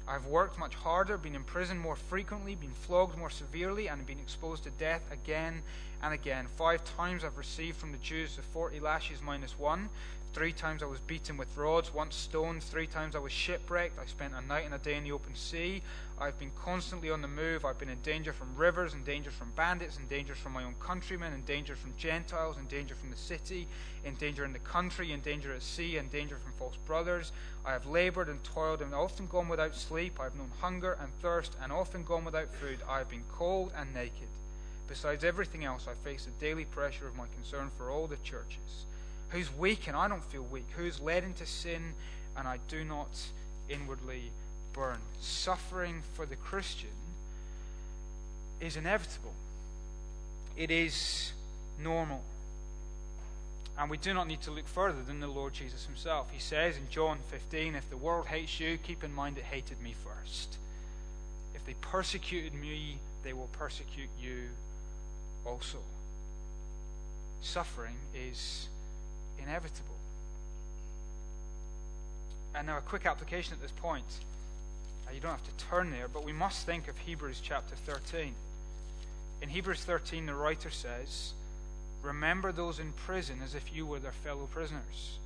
I've 0.08 0.26
worked 0.26 0.60
much 0.60 0.76
harder, 0.76 1.18
been 1.18 1.36
in 1.36 1.44
prison 1.44 1.78
more 1.78 1.96
frequently, 1.96 2.56
been 2.56 2.74
flogged 2.74 3.18
more 3.18 3.30
severely, 3.30 3.88
and 3.88 4.06
been 4.06 4.20
exposed 4.20 4.64
to 4.64 4.70
death 4.72 5.04
again 5.12 5.62
and 6.02 6.14
again. 6.14 6.48
Five 6.58 6.84
times 6.84 7.24
I've 7.24 7.38
received 7.38 7.78
from 7.78 7.92
the 7.94 7.98
Jews 8.00 8.36
the 8.36 8.42
forty 8.42 8.80
lashes 8.80 9.22
minus 9.22 9.58
one. 9.58 9.90
Three 10.34 10.52
times 10.52 10.82
I 10.82 10.88
was 10.88 11.00
beaten 11.00 11.38
with 11.38 11.56
rods, 11.56 11.94
once 11.94 12.16
stoned. 12.16 12.64
Three 12.64 12.88
times 12.88 13.16
I 13.16 13.20
was 13.20 13.32
shipwrecked. 13.32 14.00
I 14.00 14.06
spent 14.08 14.34
a 14.34 14.42
night 14.42 14.66
and 14.66 14.74
a 14.74 14.80
day 14.80 14.96
in 14.96 15.04
the 15.04 15.12
open 15.12 15.36
sea. 15.36 15.84
I've 16.24 16.40
been 16.40 16.52
constantly 16.56 17.10
on 17.10 17.22
the 17.22 17.28
move. 17.28 17.66
I've 17.66 17.78
been 17.78 17.90
in 17.90 18.00
danger 18.00 18.32
from 18.32 18.56
rivers, 18.56 18.94
in 18.94 19.04
danger 19.04 19.30
from 19.30 19.52
bandits, 19.58 19.98
in 19.98 20.08
danger 20.08 20.34
from 20.34 20.54
my 20.54 20.64
own 20.64 20.76
countrymen, 20.80 21.34
in 21.34 21.42
danger 21.42 21.76
from 21.76 21.94
Gentiles, 21.98 22.56
in 22.58 22.66
danger 22.68 22.96
from 22.96 23.10
the 23.10 23.18
city, 23.18 23.68
in 24.06 24.16
danger 24.16 24.46
in 24.46 24.54
the 24.54 24.60
country, 24.60 25.12
in 25.12 25.20
danger 25.20 25.54
at 25.54 25.62
sea, 25.62 25.98
in 25.98 26.08
danger 26.08 26.38
from 26.38 26.54
false 26.54 26.78
brothers. 26.86 27.34
I 27.66 27.74
have 27.74 27.88
labored 27.88 28.30
and 28.30 28.42
toiled 28.42 28.82
and 28.82 28.96
often 28.96 29.28
gone 29.28 29.50
without 29.50 29.76
sleep. 29.76 30.18
I 30.18 30.24
have 30.24 30.36
known 30.36 30.50
hunger 30.62 30.98
and 31.02 31.12
thirst 31.22 31.58
and 31.62 31.74
often 31.74 32.06
gone 32.06 32.24
without 32.24 32.56
food. 32.56 32.80
I 32.88 33.00
have 33.00 33.10
been 33.10 33.26
cold 33.30 33.74
and 33.76 33.94
naked. 33.94 34.30
Besides 34.88 35.26
everything 35.26 35.66
else, 35.66 35.90
I 35.90 35.94
face 36.08 36.24
the 36.24 36.32
daily 36.40 36.64
pressure 36.64 37.06
of 37.06 37.18
my 37.18 37.26
concern 37.36 37.70
for 37.78 37.92
all 37.92 38.08
the 38.08 38.16
churches 38.24 38.86
who's 39.28 39.54
weak 39.58 39.88
and 39.88 39.98
I 39.98 40.08
don't 40.08 40.24
feel 40.24 40.44
weak, 40.44 40.68
who's 40.78 41.02
led 41.02 41.24
into 41.26 41.46
sin 41.46 41.94
and 42.38 42.48
I 42.48 42.60
do 42.70 42.86
not 42.86 43.10
inwardly 43.68 44.32
burn. 44.74 44.98
Suffering 45.20 46.02
for 46.14 46.26
the 46.26 46.36
Christian 46.36 46.90
is 48.60 48.76
inevitable, 48.76 49.34
it 50.58 50.72
is 50.72 51.34
normal. 51.82 52.24
And 53.78 53.90
we 53.90 53.98
do 53.98 54.14
not 54.14 54.28
need 54.28 54.42
to 54.42 54.52
look 54.52 54.68
further 54.68 55.02
than 55.02 55.20
the 55.20 55.28
Lord 55.28 55.54
Jesus 55.54 55.86
himself. 55.86 56.30
He 56.32 56.40
says 56.40 56.78
in 56.78 56.88
John 56.90 57.18
15, 57.30 57.74
If 57.74 57.90
the 57.90 57.98
world 57.98 58.28
hates 58.28 58.60
you, 58.60 58.78
keep 58.78 59.04
in 59.04 59.12
mind 59.12 59.40
it 59.40 59.46
hated 59.46 59.82
me 59.82 59.96
first. 60.04 60.58
If 61.56 61.66
they 61.66 61.74
persecuted 61.82 62.54
me, 62.54 63.00
they 63.24 63.34
will 63.34 63.50
persecute 63.54 64.10
you 64.22 64.50
also. 65.44 65.80
Suffering 67.42 67.96
is 68.16 68.68
inevitable. 69.42 69.96
And 72.56 72.68
now, 72.68 72.78
a 72.78 72.82
quick 72.82 73.06
application 73.06 73.54
at 73.54 73.62
this 73.62 73.72
point. 73.72 74.06
Uh, 75.08 75.12
you 75.14 75.20
don't 75.20 75.32
have 75.32 75.44
to 75.44 75.66
turn 75.66 75.92
there, 75.92 76.08
but 76.08 76.26
we 76.26 76.34
must 76.34 76.66
think 76.66 76.88
of 76.88 76.98
Hebrews 76.98 77.42
chapter 77.44 77.76
13. 77.76 78.34
In 79.42 79.50
Hebrews 79.50 79.84
13, 79.84 80.26
the 80.26 80.36
writer 80.36 80.70
says, 80.70 81.34
Remember 82.02 82.52
those 82.52 82.80
in 82.80 82.92
prison 82.94 83.40
as 83.44 83.56
if 83.56 83.74
you 83.74 83.86
were 83.86 84.00
their 84.00 84.12
fellow 84.12 84.48
prisoners, 84.52 85.18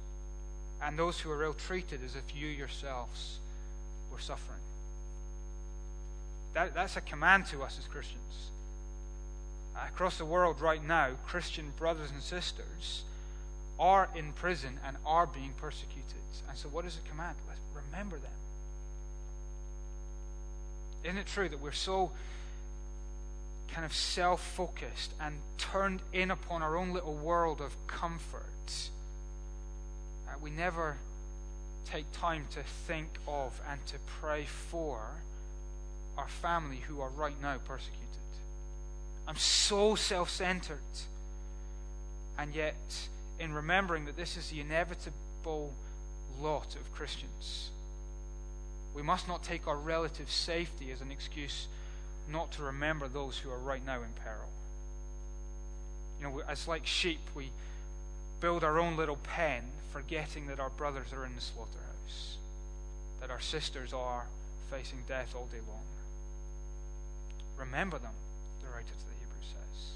and 0.82 0.98
those 0.98 1.20
who 1.20 1.32
are 1.32 1.44
ill 1.44 1.54
treated 1.54 2.02
as 2.04 2.16
if 2.16 2.36
you 2.36 2.48
yourselves 2.48 3.40
were 4.12 4.20
suffering. 4.20 4.60
That, 6.54 6.74
that's 6.74 6.98
a 6.98 7.02
command 7.02 7.46
to 7.48 7.64
us 7.64 7.78
as 7.80 7.86
Christians. 7.86 8.52
Across 9.76 10.18
the 10.18 10.26
world 10.26 10.60
right 10.60 10.84
now, 10.84 11.12
Christian 11.28 11.72
brothers 11.78 12.10
and 12.12 12.22
sisters 12.22 13.04
are 13.80 14.10
in 14.16 14.34
prison 14.34 14.80
and 14.86 14.98
are 15.06 15.28
being 15.28 15.54
persecuted. 15.58 16.04
And 16.50 16.58
so, 16.58 16.68
what 16.70 16.86
does 16.86 16.96
it 16.96 17.10
command? 17.10 17.36
Let's 17.48 17.60
remember 17.76 18.18
them. 18.18 18.32
Isn't 21.08 21.20
it 21.20 21.28
true 21.28 21.48
that 21.48 21.62
we're 21.62 21.72
so 21.72 22.12
kind 23.70 23.86
of 23.86 23.94
self 23.94 24.44
focused 24.44 25.14
and 25.22 25.38
turned 25.58 26.02
in 26.12 26.32
upon 26.32 26.62
our 26.62 26.76
own 26.76 26.92
little 26.92 27.16
world 27.16 27.62
of 27.62 27.74
comfort? 27.88 28.90
Uh, 30.28 30.32
we 30.42 30.50
never 30.50 30.98
take 31.86 32.12
time 32.12 32.46
to 32.52 32.60
think 32.88 33.08
of 33.26 33.58
and 33.72 33.86
to 33.86 33.96
pray 34.20 34.44
for 34.70 35.00
our 36.18 36.28
family 36.28 36.82
who 36.90 37.00
are 37.00 37.10
right 37.10 37.42
now 37.42 37.58
persecuted. 37.64 38.04
I'm 39.30 39.38
so 39.38 39.96
self 39.96 40.30
centered. 40.30 40.78
And 42.38 42.54
yet, 42.54 42.76
in 43.40 43.54
remembering 43.54 44.04
that 44.08 44.18
this 44.18 44.36
is 44.36 44.50
the 44.50 44.60
inevitable 44.60 45.74
lot 46.42 46.76
of 46.76 46.92
Christians. 46.92 47.70
We 48.98 49.04
must 49.04 49.28
not 49.28 49.44
take 49.44 49.68
our 49.68 49.76
relative 49.76 50.32
safety 50.32 50.92
as 50.92 51.02
an 51.02 51.12
excuse 51.12 51.68
not 52.28 52.52
to 52.54 52.64
remember 52.64 53.08
those 53.08 53.38
who 53.38 53.52
are 53.52 53.60
right 53.60 53.86
now 53.86 53.98
in 53.98 54.10
peril. 54.24 54.50
You 56.20 56.28
know, 56.28 56.42
as 56.50 56.68
like 56.68 56.88
sheep, 56.88 57.20
we 57.36 57.52
build 58.42 58.64
our 58.64 58.80
own 58.80 58.98
little 58.98 59.18
pen, 59.18 59.66
forgetting 59.94 60.48
that 60.48 60.60
our 60.60 60.72
brothers 60.72 61.14
are 61.14 61.28
in 61.28 61.36
the 61.36 61.42
slaughterhouse, 61.42 62.38
that 63.22 63.30
our 63.30 63.40
sisters 63.40 63.94
are 63.94 64.26
facing 64.72 65.04
death 65.08 65.36
all 65.36 65.46
day 65.46 65.62
long. 65.68 65.84
Remember 67.56 68.00
them, 68.00 68.14
the 68.64 68.68
writer 68.68 68.88
to 68.88 69.06
the 69.06 69.20
Hebrews 69.20 69.54
says. 69.54 69.92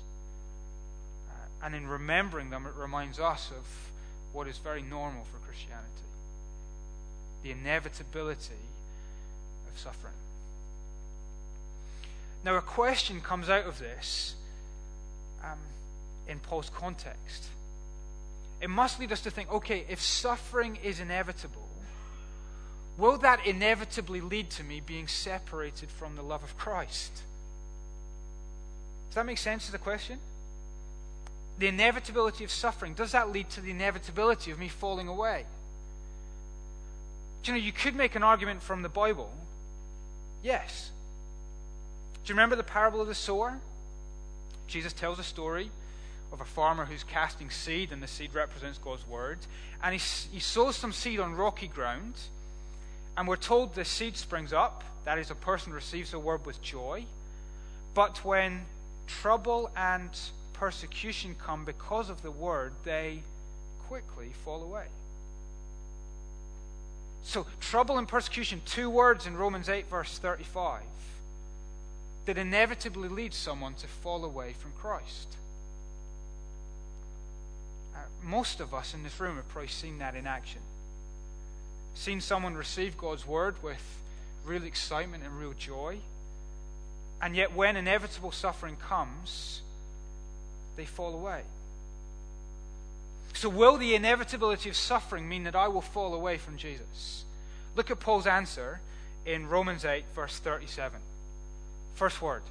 Uh, 1.28 1.66
and 1.66 1.74
in 1.74 1.88
remembering 1.88 2.52
them, 2.52 2.68
it 2.68 2.80
reminds 2.80 3.20
us 3.20 3.50
of 3.50 3.66
what 4.32 4.48
is 4.48 4.60
very 4.60 4.84
normal 4.84 5.24
for 5.24 5.44
Christianity 5.44 5.88
the 7.44 7.50
inevitability 7.50 8.54
of 9.74 9.80
suffering. 9.80 10.14
Now, 12.44 12.56
a 12.56 12.62
question 12.62 13.22
comes 13.22 13.50
out 13.50 13.66
of 13.66 13.80
this 13.80 14.36
um, 15.44 15.60
in 16.28 16.40
Paul's 16.40 16.70
context. 16.70 17.50
It 18.62 18.70
must 18.70 19.00
lead 19.00 19.12
us 19.12 19.22
to 19.22 19.32
think 19.32 19.52
okay, 19.52 19.86
if 19.90 20.02
suffering 20.02 20.78
is 20.84 21.00
inevitable, 21.00 21.68
will 22.98 23.18
that 23.18 23.46
inevitably 23.46 24.22
lead 24.22 24.50
to 24.52 24.64
me 24.64 24.80
being 24.80 25.08
separated 25.08 25.90
from 25.90 26.16
the 26.16 26.22
love 26.22 26.44
of 26.44 26.58
Christ? 26.58 27.24
Does 29.10 29.16
that 29.16 29.26
make 29.26 29.40
sense 29.40 29.66
to 29.66 29.72
the 29.72 29.78
question? 29.78 30.20
The 31.60 31.68
inevitability 31.68 32.44
of 32.44 32.52
suffering, 32.52 32.94
does 32.94 33.12
that 33.12 33.32
lead 33.32 33.50
to 33.52 33.62
the 33.62 33.72
inevitability 33.72 34.52
of 34.52 34.60
me 34.60 34.68
falling 34.68 35.08
away? 35.08 35.46
Do 37.44 37.52
you 37.52 37.58
know, 37.58 37.64
you 37.64 37.72
could 37.72 37.96
make 37.96 38.16
an 38.16 38.24
argument 38.24 38.62
from 38.62 38.84
the 38.84 38.90
Bible. 38.90 39.32
Yes. 40.44 40.92
Do 42.24 42.30
you 42.30 42.36
remember 42.36 42.56
the 42.56 42.64
parable 42.64 43.02
of 43.02 43.08
the 43.08 43.16
sower? 43.16 43.60
Jesus 44.68 44.94
tells 44.94 45.20
a 45.20 45.24
story 45.24 45.70
of 46.32 46.40
a 46.40 46.46
farmer 46.46 46.86
who's 46.86 47.04
casting 47.04 47.50
seed, 47.50 47.92
and 47.92 48.02
the 48.02 48.08
seed 48.08 48.34
represents 48.34 48.78
God's 48.78 49.06
word. 49.08 49.40
And 49.84 49.94
he, 49.94 50.00
he 50.32 50.40
sows 50.40 50.76
some 50.76 50.94
seed 50.94 51.20
on 51.20 51.36
rocky 51.36 51.68
ground, 51.68 52.14
and 53.18 53.28
we're 53.28 53.36
told 53.36 53.76
the 53.76 53.84
seed 53.84 54.16
springs 54.16 54.54
up. 54.54 54.84
That 55.04 55.18
is, 55.18 55.30
a 55.30 55.36
person 55.36 55.74
receives 55.74 56.12
the 56.12 56.20
word 56.20 56.46
with 56.46 56.62
joy. 56.62 57.06
But 57.94 58.24
when 58.24 58.62
trouble 59.08 59.72
and 59.76 60.10
persecution 60.54 61.36
come 61.44 61.66
because 61.66 62.10
of 62.10 62.22
the 62.22 62.32
word, 62.32 62.74
they 62.86 63.24
quickly 63.88 64.32
fall 64.46 64.64
away. 64.64 64.86
So, 67.24 67.46
trouble 67.60 67.98
and 67.98 68.08
persecution, 68.08 68.62
two 68.66 68.90
words 68.90 69.28
in 69.28 69.38
Romans 69.38 69.70
8, 69.70 69.88
verse 69.90 70.18
35, 70.18 70.82
that 72.26 72.38
inevitably 72.38 73.10
leads 73.10 73.38
someone 73.38 73.76
to 73.76 73.88
fall 73.88 74.26
away 74.26 74.54
from 74.54 74.72
Christ. 74.74 75.36
Uh, 77.96 78.00
most 78.24 78.60
of 78.60 78.74
us 78.74 78.94
in 78.94 79.04
this 79.04 79.20
room 79.20 79.36
have 79.36 79.48
probably 79.50 79.70
seen 79.70 80.00
that 80.00 80.16
in 80.16 80.26
action. 80.26 80.62
Seen 81.94 82.22
someone 82.22 82.56
receive 82.56 82.98
God's 82.98 83.28
word 83.28 83.62
with 83.62 83.82
real 84.46 84.64
excitement 84.64 85.24
and 85.24 85.40
real 85.40 85.54
joy, 85.54 86.00
and 87.22 87.36
yet 87.36 87.54
when 87.54 87.76
inevitable 87.76 88.32
suffering 88.32 88.78
comes, 88.78 89.62
they 90.76 90.86
fall 90.86 91.14
away. 91.14 91.44
So, 93.34 93.50
will 93.50 93.78
the 93.78 93.96
inevitability 93.96 94.70
of 94.70 94.76
suffering 94.76 95.28
mean 95.28 95.44
that 95.46 95.56
I 95.56 95.68
will 95.68 95.82
fall 95.82 96.14
away 96.14 96.38
from 96.38 96.58
Jesus? 96.58 97.26
Look 97.76 97.90
at 97.90 98.00
Paul's 98.00 98.28
answer 98.28 98.82
in 99.26 99.48
Romans 99.48 99.86
8, 99.86 100.04
verse 100.14 100.38
37. 100.40 101.00
First 101.96 102.22
word 102.22 102.44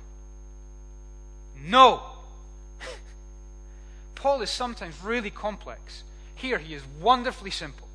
No. 1.65 2.03
Paul 4.15 4.43
is 4.43 4.51
sometimes 4.51 4.95
really 5.03 5.31
complex. 5.31 6.03
Here 6.35 6.59
he 6.59 6.75
is 6.75 6.83
wonderfully 7.01 7.51
simple. 7.51 7.87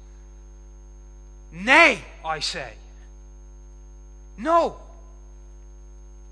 Nay, 1.51 2.03
I 2.23 2.39
say. 2.39 2.73
No. 4.37 4.77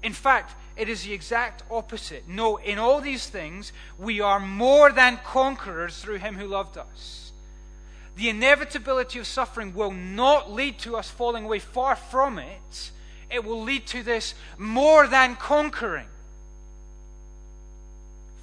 In 0.04 0.14
fact, 0.14 0.54
it 0.76 0.90
is 0.90 1.04
the 1.04 1.14
exact 1.14 1.64
opposite. 1.70 2.28
No, 2.28 2.58
in 2.58 2.80
all 2.80 3.00
these 3.00 3.28
things, 3.28 3.72
we 4.00 4.22
are 4.22 4.40
more 4.40 4.92
than 4.92 5.20
conquerors 5.24 6.02
through 6.02 6.18
him 6.18 6.36
who 6.36 6.48
loved 6.48 6.78
us. 6.78 7.32
The 8.16 8.30
inevitability 8.30 9.20
of 9.20 9.28
suffering 9.28 9.74
will 9.74 9.92
not 9.92 10.52
lead 10.52 10.80
to 10.80 10.96
us 10.96 11.10
falling 11.10 11.46
away, 11.46 11.60
far 11.60 11.96
from 11.96 12.38
it. 12.40 12.92
It 13.30 13.44
will 13.44 13.62
lead 13.62 13.88
to 13.88 14.04
this 14.04 14.36
more 14.58 15.08
than 15.08 15.36
conquering. 15.36 16.08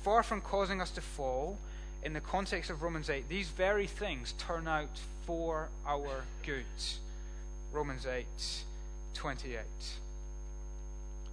Far 0.02 0.22
from 0.22 0.40
causing 0.40 0.80
us 0.80 0.90
to 0.92 1.00
fall, 1.00 1.58
in 2.02 2.12
the 2.14 2.20
context 2.20 2.70
of 2.70 2.82
Romans 2.82 3.10
8, 3.10 3.28
these 3.28 3.48
very 3.48 3.86
things 3.86 4.34
turn 4.38 4.66
out 4.66 4.98
for 5.26 5.68
our 5.86 6.24
good. 6.44 6.64
Romans 7.72 8.06
8 8.06 8.26
28. 9.14 9.60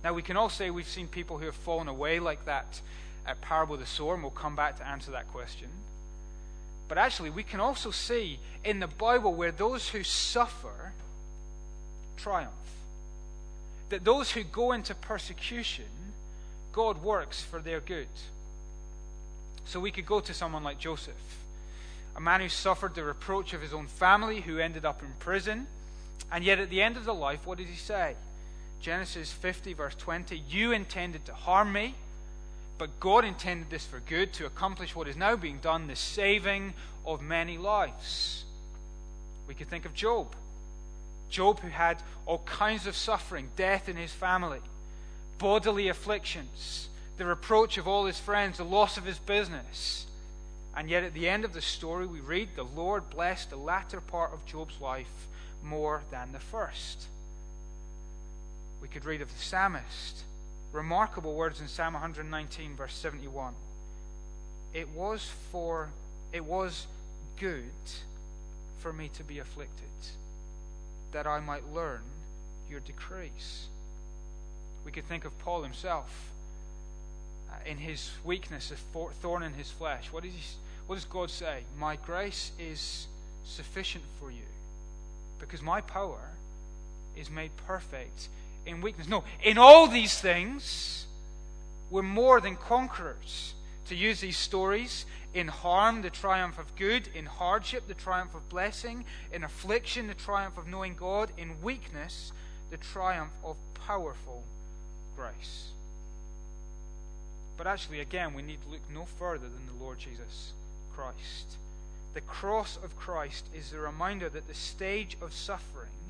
Now, 0.08 0.14
we 0.14 0.22
can 0.22 0.38
all 0.38 0.48
say 0.48 0.70
we've 0.70 0.88
seen 0.88 1.10
people 1.10 1.38
who 1.38 1.48
have 1.48 1.56
fallen 1.56 1.90
away 1.90 2.22
like 2.22 2.46
that 2.46 2.80
at 3.26 3.42
parable 3.42 3.74
of 3.74 3.82
the 3.82 3.86
sower, 3.86 4.14
and 4.14 4.24
we'll 4.24 4.32
come 4.32 4.56
back 4.56 4.78
to 4.78 4.88
answer 4.88 5.12
that 5.12 5.28
question. 5.34 5.68
But 6.88 6.98
actually, 6.98 7.30
we 7.30 7.44
can 7.44 7.60
also 7.60 7.92
see 7.92 8.40
in 8.64 8.80
the 8.80 8.88
Bible 8.88 9.34
where 9.34 9.52
those 9.52 9.90
who 9.90 10.04
suffer 10.04 10.94
triumph. 12.16 12.54
That 13.90 14.06
those 14.06 14.32
who 14.32 14.46
go 14.46 14.72
into 14.72 14.96
persecution, 14.96 16.14
God 16.72 17.04
works 17.04 17.42
for 17.42 17.60
their 17.60 17.82
good. 17.82 18.08
So 19.66 19.82
we 19.82 19.92
could 19.92 20.06
go 20.06 20.22
to 20.22 20.34
someone 20.34 20.64
like 20.64 20.80
Joseph, 20.80 21.16
a 22.16 22.22
man 22.22 22.40
who 22.40 22.48
suffered 22.48 22.96
the 22.96 23.04
reproach 23.04 23.52
of 23.52 23.62
his 23.62 23.74
own 23.74 23.88
family, 23.88 24.40
who 24.40 24.58
ended 24.58 24.86
up 24.86 25.04
in 25.04 25.10
prison. 25.20 25.68
And 26.32 26.46
yet, 26.46 26.60
at 26.60 26.70
the 26.70 26.82
end 26.82 26.96
of 26.96 27.04
the 27.04 27.14
life, 27.14 27.46
what 27.46 27.58
did 27.58 27.68
he 27.68 27.76
say? 27.76 28.16
Genesis 28.80 29.32
50, 29.32 29.74
verse 29.74 29.96
20 29.96 30.38
You 30.50 30.72
intended 30.72 31.26
to 31.26 31.34
harm 31.34 31.74
me, 31.74 31.96
but 32.78 33.00
God 33.00 33.26
intended 33.26 33.70
this 33.70 33.86
for 33.86 34.00
good 34.00 34.34
to 34.34 34.46
accomplish 34.46 34.96
what 34.96 35.08
is 35.08 35.18
now 35.18 35.36
being 35.36 35.58
done 35.58 35.88
the 35.88 35.96
saving 35.96 36.74
of 37.06 37.22
many 37.22 37.58
lives. 37.58 38.46
We 39.48 39.56
could 39.56 39.70
think 39.70 39.86
of 39.86 39.94
Job. 39.94 40.36
Job, 41.30 41.60
who 41.60 41.70
had 41.70 41.98
all 42.26 42.40
kinds 42.40 42.88
of 42.88 42.96
suffering, 42.96 43.50
death 43.56 43.90
in 43.90 43.98
his 43.98 44.14
family, 44.14 44.60
bodily 45.38 45.90
afflictions, 45.90 46.90
the 47.18 47.26
reproach 47.26 47.78
of 47.78 47.88
all 47.88 48.06
his 48.06 48.20
friends, 48.20 48.58
the 48.58 48.64
loss 48.64 48.98
of 48.98 49.06
his 49.06 49.20
business. 49.20 50.06
And 50.76 50.90
yet, 50.90 51.04
at 51.04 51.14
the 51.14 51.28
end 51.28 51.44
of 51.44 51.54
the 51.54 51.62
story, 51.62 52.06
we 52.06 52.20
read 52.20 52.50
the 52.56 52.64
Lord 52.64 53.10
blessed 53.10 53.50
the 53.50 53.58
latter 53.58 54.00
part 54.00 54.34
of 54.34 54.46
Job's 54.46 54.80
life 54.80 55.28
more 55.64 56.04
than 56.12 56.32
the 56.32 56.40
first. 56.40 57.08
We 58.82 58.88
could 58.88 59.06
read 59.06 59.22
of 59.22 59.34
the 59.34 59.44
psalmist. 59.44 60.24
Remarkable 60.72 61.34
words 61.34 61.62
in 61.62 61.68
Psalm 61.68 61.94
119, 61.94 62.76
verse 62.76 62.94
71. 62.94 63.54
It 64.74 64.90
was 64.90 65.30
for 65.52 65.90
it 66.34 66.44
was 66.44 66.88
good 67.40 67.64
for 68.80 68.92
me 68.94 69.10
to 69.16 69.24
be 69.24 69.40
afflicted, 69.40 69.86
that 71.12 71.26
I 71.26 71.40
might 71.40 71.74
learn 71.74 72.02
your 72.70 72.80
decrees. 72.82 73.68
We 74.86 74.92
could 74.92 75.06
think 75.06 75.26
of 75.26 75.38
Paul 75.40 75.64
himself 75.64 76.32
uh, 77.50 77.56
in 77.66 77.78
his 77.78 78.12
weakness, 78.24 78.72
a 78.72 78.76
thorn 79.22 79.44
in 79.44 79.54
his 79.54 79.72
flesh. 79.72 80.12
What, 80.12 80.26
is 80.26 80.34
he, 80.34 80.42
what 80.86 80.96
does 80.96 81.06
God 81.06 81.30
say? 81.30 81.64
My 81.78 81.96
grace 81.96 82.52
is 82.60 83.08
sufficient 83.46 84.04
for 84.20 84.30
you 84.30 84.48
because 85.40 85.62
my 85.62 85.82
power 85.82 86.30
is 87.16 87.30
made 87.30 87.52
perfect 87.66 88.28
in 88.68 88.82
weakness. 88.82 89.08
No, 89.08 89.24
in 89.42 89.58
all 89.58 89.88
these 89.88 90.20
things, 90.20 91.06
we're 91.90 92.04
more 92.04 92.42
than 92.42 92.56
conquerors. 92.56 93.54
To 93.88 93.96
use 93.96 94.20
these 94.20 94.38
stories, 94.38 95.06
in 95.34 95.48
harm, 95.48 96.02
the 96.02 96.10
triumph 96.10 96.60
of 96.60 96.76
good, 96.76 97.08
in 97.16 97.26
hardship, 97.26 97.88
the 97.88 97.94
triumph 97.94 98.36
of 98.36 98.50
blessing, 98.50 99.06
in 99.32 99.44
affliction, 99.44 100.08
the 100.08 100.14
triumph 100.14 100.58
of 100.58 100.68
knowing 100.68 100.96
God, 100.96 101.32
in 101.38 101.62
weakness, 101.62 102.34
the 102.70 102.78
triumph 102.78 103.32
of 103.44 103.56
powerful 103.86 104.44
grace. 105.16 105.70
But 107.56 107.68
actually, 107.68 108.02
again, 108.02 108.34
we 108.34 108.42
need 108.42 108.60
look 108.70 108.82
no 108.94 109.06
further 109.06 109.48
than 109.48 109.66
the 109.68 109.84
Lord 109.84 110.00
Jesus 110.00 110.54
Christ. 110.94 111.58
The 112.14 112.22
cross 112.22 112.78
of 112.84 112.98
Christ 112.98 113.46
is 113.56 113.72
the 113.72 113.80
reminder 113.80 114.30
that 114.30 114.48
the 114.48 114.54
stage 114.54 115.18
of 115.22 115.34
suffering 115.34 116.07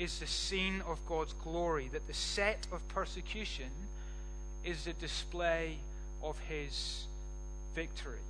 is 0.00 0.18
the 0.18 0.26
scene 0.26 0.82
of 0.88 0.98
God's 1.06 1.34
glory, 1.34 1.90
that 1.92 2.06
the 2.06 2.14
set 2.14 2.66
of 2.72 2.86
persecution 2.88 3.70
is 4.64 4.84
the 4.84 4.94
display 4.94 5.76
of 6.22 6.38
his 6.48 7.04
victory. 7.74 8.24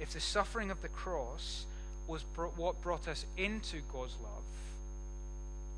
If 0.00 0.14
the 0.14 0.20
suffering 0.20 0.70
of 0.70 0.80
the 0.80 0.88
cross 0.88 1.66
was 2.06 2.24
what 2.56 2.80
brought 2.80 3.06
us 3.08 3.26
into 3.36 3.82
God's 3.92 4.16
love, 4.22 4.42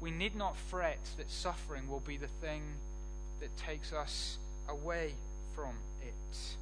we 0.00 0.12
need 0.12 0.36
not 0.36 0.56
fret 0.56 1.00
that 1.16 1.32
suffering 1.32 1.88
will 1.88 2.00
be 2.00 2.16
the 2.16 2.28
thing 2.28 2.62
that 3.40 3.56
takes 3.56 3.92
us 3.92 4.38
away 4.68 5.14
from 5.56 5.74
it. 6.00 6.56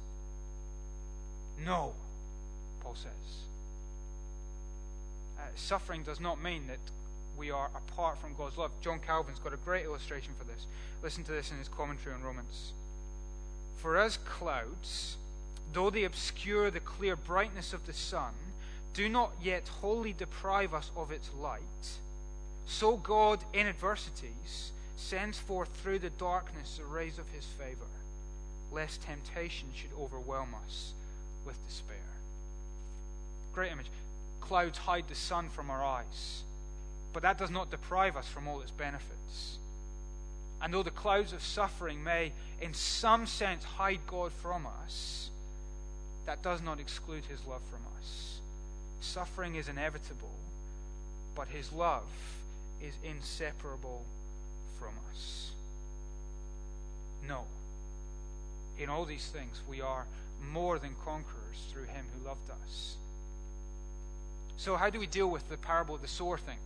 No, 1.63 1.93
Paul 2.81 2.95
says. 2.95 3.11
Uh, 5.37 5.43
suffering 5.55 6.01
does 6.01 6.19
not 6.19 6.41
mean 6.41 6.65
that 6.67 6.79
we 7.39 7.49
are 7.49 7.69
apart 7.73 8.17
from 8.17 8.35
God's 8.35 8.57
love. 8.57 8.71
John 8.81 8.99
Calvin's 8.99 9.39
got 9.39 9.53
a 9.53 9.57
great 9.57 9.85
illustration 9.85 10.33
for 10.37 10.43
this. 10.43 10.67
Listen 11.01 11.23
to 11.23 11.31
this 11.31 11.51
in 11.51 11.57
his 11.57 11.69
commentary 11.69 12.13
on 12.13 12.21
Romans. 12.21 12.73
For 13.77 13.97
as 13.97 14.17
clouds, 14.17 15.15
though 15.71 15.89
they 15.89 16.03
obscure 16.03 16.69
the 16.69 16.81
clear 16.81 17.15
brightness 17.15 17.71
of 17.71 17.85
the 17.85 17.93
sun, 17.93 18.33
do 18.93 19.07
not 19.07 19.31
yet 19.41 19.69
wholly 19.69 20.11
deprive 20.11 20.73
us 20.73 20.91
of 20.97 21.11
its 21.11 21.29
light, 21.39 21.61
so 22.65 22.97
God, 22.97 23.39
in 23.53 23.67
adversities, 23.67 24.71
sends 24.97 25.39
forth 25.39 25.69
through 25.81 25.99
the 25.99 26.09
darkness 26.09 26.77
the 26.77 26.83
rays 26.83 27.17
of 27.17 27.29
his 27.29 27.45
favor, 27.45 27.87
lest 28.71 29.01
temptation 29.01 29.69
should 29.73 29.91
overwhelm 29.97 30.53
us 30.65 30.93
with 31.45 31.65
despair. 31.65 31.97
Great 33.53 33.71
image. 33.71 33.89
Clouds 34.41 34.77
hide 34.77 35.07
the 35.07 35.15
sun 35.15 35.49
from 35.49 35.69
our 35.69 35.83
eyes 35.83 36.43
but 37.13 37.23
that 37.23 37.37
does 37.37 37.49
not 37.49 37.71
deprive 37.71 38.15
us 38.15 38.27
from 38.27 38.47
all 38.47 38.61
its 38.61 38.71
benefits. 38.71 39.57
And 40.61 40.73
though 40.73 40.83
the 40.83 40.91
clouds 40.91 41.33
of 41.33 41.41
suffering 41.41 42.03
may, 42.03 42.33
in 42.61 42.73
some 42.73 43.25
sense, 43.25 43.63
hide 43.63 44.01
God 44.07 44.31
from 44.33 44.67
us, 44.83 45.29
that 46.25 46.43
does 46.43 46.61
not 46.61 46.79
exclude 46.79 47.23
his 47.25 47.39
love 47.45 47.61
from 47.71 47.81
us. 47.97 48.39
Suffering 49.01 49.55
is 49.55 49.69
inevitable, 49.69 50.35
but 51.35 51.47
his 51.47 51.71
love 51.71 52.03
is 52.81 52.93
inseparable 53.03 54.03
from 54.77 54.93
us. 55.11 55.51
No. 57.27 57.45
In 58.77 58.89
all 58.89 59.05
these 59.05 59.27
things, 59.27 59.61
we 59.67 59.81
are 59.81 60.05
more 60.51 60.79
than 60.79 60.95
conquerors 61.03 61.57
through 61.71 61.83
him 61.83 62.05
who 62.13 62.27
loved 62.27 62.49
us. 62.49 62.95
So, 64.57 64.75
how 64.75 64.89
do 64.89 64.99
we 64.99 65.07
deal 65.07 65.29
with 65.29 65.47
the 65.49 65.57
parable 65.57 65.95
of 65.95 66.01
the 66.01 66.07
sower 66.07 66.37
thing? 66.37 66.57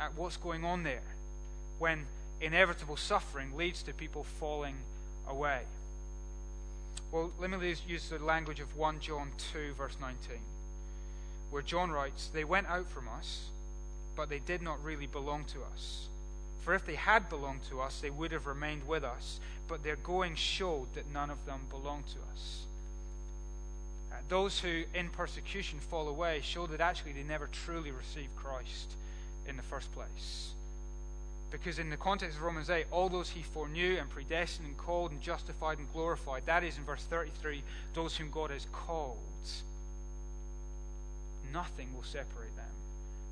At 0.00 0.14
what's 0.16 0.36
going 0.36 0.64
on 0.64 0.84
there 0.84 1.02
when 1.78 2.06
inevitable 2.40 2.96
suffering 2.96 3.56
leads 3.56 3.82
to 3.84 3.92
people 3.92 4.24
falling 4.24 4.76
away? 5.28 5.62
Well, 7.10 7.32
let 7.40 7.50
me 7.50 7.74
use 7.86 8.08
the 8.08 8.18
language 8.18 8.60
of 8.60 8.76
1 8.76 9.00
John 9.00 9.30
2, 9.52 9.72
verse 9.72 9.96
19, 10.00 10.38
where 11.50 11.62
John 11.62 11.90
writes, 11.90 12.28
They 12.28 12.44
went 12.44 12.68
out 12.68 12.88
from 12.88 13.08
us, 13.08 13.46
but 14.14 14.28
they 14.28 14.40
did 14.40 14.62
not 14.62 14.82
really 14.84 15.06
belong 15.06 15.44
to 15.46 15.60
us. 15.72 16.08
For 16.60 16.74
if 16.74 16.84
they 16.84 16.96
had 16.96 17.30
belonged 17.30 17.62
to 17.70 17.80
us, 17.80 18.00
they 18.00 18.10
would 18.10 18.30
have 18.32 18.46
remained 18.46 18.86
with 18.86 19.04
us, 19.04 19.40
but 19.66 19.82
their 19.82 19.96
going 19.96 20.34
showed 20.34 20.94
that 20.94 21.10
none 21.10 21.30
of 21.30 21.46
them 21.46 21.60
belonged 21.70 22.08
to 22.08 22.18
us. 22.32 22.64
Uh, 24.12 24.16
those 24.28 24.60
who 24.60 24.84
in 24.94 25.08
persecution 25.08 25.78
fall 25.80 26.08
away 26.08 26.40
show 26.42 26.66
that 26.66 26.80
actually 26.80 27.12
they 27.12 27.22
never 27.22 27.46
truly 27.46 27.90
received 27.90 28.36
Christ 28.36 28.92
in 29.48 29.56
the 29.56 29.62
first 29.62 29.92
place. 29.92 30.52
Because 31.50 31.78
in 31.78 31.88
the 31.88 31.96
context 31.96 32.36
of 32.36 32.42
Romans 32.42 32.68
8, 32.68 32.86
all 32.90 33.08
those 33.08 33.30
he 33.30 33.42
foreknew 33.42 33.96
and 33.98 34.10
predestined 34.10 34.68
and 34.68 34.76
called 34.76 35.12
and 35.12 35.20
justified 35.20 35.78
and 35.78 35.90
glorified, 35.92 36.42
that 36.46 36.62
is 36.62 36.76
in 36.76 36.84
verse 36.84 37.04
33, 37.04 37.62
those 37.94 38.16
whom 38.16 38.30
God 38.30 38.50
has 38.50 38.66
called, 38.70 39.16
nothing 41.52 41.88
will 41.94 42.02
separate 42.02 42.54
them 42.56 42.66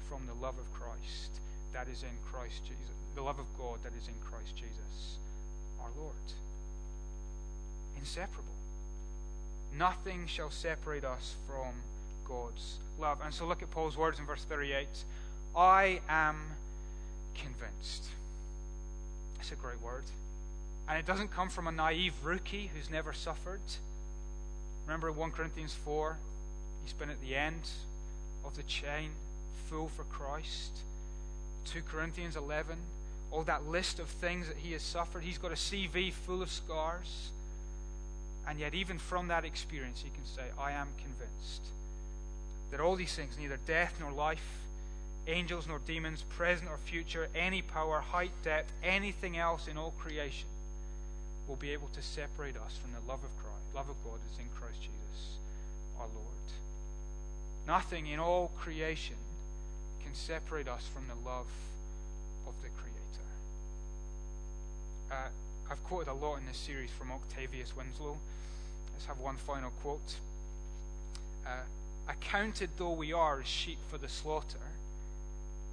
from 0.09 0.27
the 0.27 0.35
love 0.35 0.55
of 0.59 0.73
Christ 0.73 1.41
that 1.75 1.89
is 1.89 2.03
in 2.03 2.33
Christ 2.33 2.65
Jesus, 2.65 2.95
the 3.15 3.23
love 3.23 3.39
of 3.39 3.47
God 3.59 3.81
that 3.83 3.93
is 4.01 4.09
in 4.09 4.15
Christ 4.25 4.57
Jesus, 4.57 5.19
our 5.83 5.91
Lord. 5.99 6.15
Inseparable. 7.99 8.45
Nothing 9.77 10.27
shall 10.27 10.51
separate 10.51 11.05
us 11.05 11.35
from 11.47 11.75
God's 12.27 12.79
love. 12.99 13.19
And 13.23 13.35
so 13.35 13.45
look 13.47 13.63
at 13.63 13.71
Paul's 13.71 13.97
words 13.97 14.19
in 14.19 14.25
verse 14.25 14.45
38 14.45 14.87
I 15.55 16.01
am 16.09 16.37
convinced. 17.35 18.05
It's 19.41 19.53
a 19.53 19.57
great 19.57 19.81
word. 19.81 20.05
And 20.89 20.99
it 20.99 21.07
doesn't 21.07 21.31
come 21.31 21.49
from 21.49 21.67
a 21.67 21.73
naive 21.73 22.15
rookie 22.25 22.71
who's 22.75 22.91
never 22.91 23.13
suffered. 23.13 23.61
Remember 24.87 25.11
1 25.11 25.31
Corinthians 25.33 25.75
4? 25.75 26.17
He's 26.85 26.93
been 26.93 27.11
at 27.11 27.21
the 27.21 27.35
end 27.35 27.69
of 28.45 28.57
the 28.57 28.63
chain, 28.63 29.11
full 29.69 29.89
for 29.89 30.05
Christ. 30.05 30.79
2 31.67 31.83
Corinthians 31.83 32.37
11, 32.37 32.77
all 33.33 33.43
that 33.43 33.67
list 33.67 33.99
of 33.99 34.09
things 34.09 34.47
that 34.47 34.57
he 34.59 34.73
has 34.73 34.83
suffered. 34.83 35.25
He's 35.25 35.39
got 35.39 35.51
a 35.51 35.57
CV 35.57 36.13
full 36.13 36.43
of 36.43 36.51
scars. 36.51 37.31
And 38.49 38.61
yet, 38.61 38.75
even 38.75 38.99
from 38.99 39.27
that 39.29 39.45
experience, 39.45 40.03
he 40.05 40.11
can 40.11 40.25
say, 40.25 40.43
I 40.57 40.71
am 40.71 40.89
convinced 40.99 41.63
that 42.71 42.79
all 42.79 42.95
these 42.95 43.15
things, 43.15 43.37
neither 43.39 43.59
death 43.67 43.95
nor 44.01 44.13
life, 44.13 44.61
angels 45.27 45.67
nor 45.67 45.81
demons, 45.81 46.23
present 46.29 46.71
or 46.71 46.79
future, 46.79 47.29
any 47.35 47.63
power, 47.63 48.01
height, 48.01 48.31
depth, 48.43 48.73
anything 48.83 49.37
else 49.37 49.69
in 49.69 49.77
all 49.77 49.93
creation 49.99 50.49
will 51.49 51.57
be 51.57 51.71
able 51.71 51.89
to 51.89 52.03
separate 52.03 52.57
us 52.57 52.79
from 52.83 52.93
the 52.93 53.01
love 53.11 53.23
of 53.23 53.31
Christ, 53.39 53.75
love 53.75 53.89
of 53.89 53.97
God 54.05 54.19
is 54.33 54.39
in 54.39 54.47
Christ 54.59 54.81
Jesus, 54.81 55.37
our 55.99 56.07
Lord. 56.07 56.27
Nothing 57.67 58.07
in 58.07 58.19
all 58.19 58.51
creation 58.59 59.17
can 60.05 60.15
separate 60.15 60.69
us 60.69 60.89
from 60.93 61.07
the 61.09 61.29
love 61.29 61.47
of 62.47 62.55
the 62.63 62.69
Creator. 62.69 62.97
Uh, 65.11 65.29
I've 65.71 65.83
quoted 65.85 66.09
a 66.11 66.15
lot 66.15 66.37
in 66.37 66.47
this 66.47 66.57
series 66.57 66.91
from 66.91 67.11
Octavius 67.11 67.77
Winslow. 67.77 68.17
Let's 68.93 69.07
have 69.07 69.19
one 69.19 69.37
final 69.37 69.71
quote. 69.83 70.17
Uh, 71.45 71.63
Accounted 72.09 72.71
though 72.77 72.93
we 72.93 73.13
are 73.13 73.41
as 73.41 73.49
sheep 73.49 73.79
for 73.89 73.99
the 73.99 74.09
slaughter, 74.09 74.59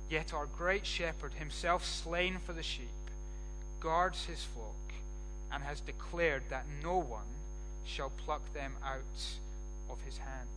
Yet 0.09 0.33
our 0.33 0.45
great 0.45 0.85
shepherd, 0.85 1.33
himself 1.33 1.85
slain 1.85 2.37
for 2.45 2.53
the 2.53 2.63
sheep, 2.63 2.87
guards 3.79 4.25
his 4.25 4.43
flock 4.43 4.75
and 5.51 5.63
has 5.63 5.79
declared 5.79 6.43
that 6.49 6.65
no 6.83 6.97
one 6.97 7.21
shall 7.85 8.11
pluck 8.25 8.41
them 8.53 8.73
out 8.83 9.01
of 9.89 10.01
his 10.05 10.17
hand. 10.17 10.49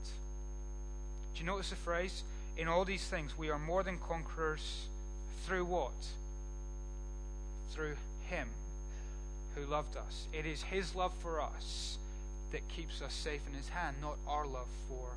Do 1.35 1.41
you 1.41 1.47
notice 1.47 1.71
the 1.71 1.77
phrase? 1.77 2.23
In 2.57 2.69
all 2.69 2.85
these 2.85 3.07
things, 3.07 3.37
we 3.37 3.51
are 3.51 3.59
more 3.59 3.83
than 3.83 3.99
conquerors 3.99 4.87
through 5.45 5.67
what? 5.67 5.93
Through 7.71 7.97
him 8.29 8.49
who 9.55 9.67
loved 9.67 9.97
us. 9.97 10.27
It 10.33 10.47
is 10.47 10.63
his 10.63 10.95
love 10.95 11.13
for 11.21 11.41
us 11.41 11.99
that 12.53 12.67
keeps 12.69 13.03
us 13.03 13.13
safe 13.13 13.43
in 13.47 13.55
his 13.55 13.69
hand, 13.69 13.97
not 14.01 14.17
our 14.27 14.47
love 14.47 14.69
for 14.89 15.09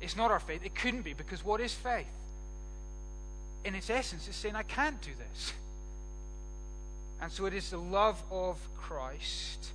it's 0.00 0.16
not 0.16 0.30
our 0.30 0.40
faith. 0.40 0.60
It 0.64 0.74
couldn't 0.74 1.02
be 1.02 1.12
because 1.12 1.44
what 1.44 1.60
is 1.60 1.72
faith? 1.72 2.06
In 3.64 3.74
its 3.74 3.90
essence, 3.90 4.28
it's 4.28 4.36
saying, 4.36 4.54
I 4.54 4.62
can't 4.62 5.00
do 5.00 5.10
this. 5.16 5.52
And 7.20 7.32
so 7.32 7.46
it 7.46 7.54
is 7.54 7.70
the 7.70 7.78
love 7.78 8.22
of 8.30 8.58
Christ 8.76 9.70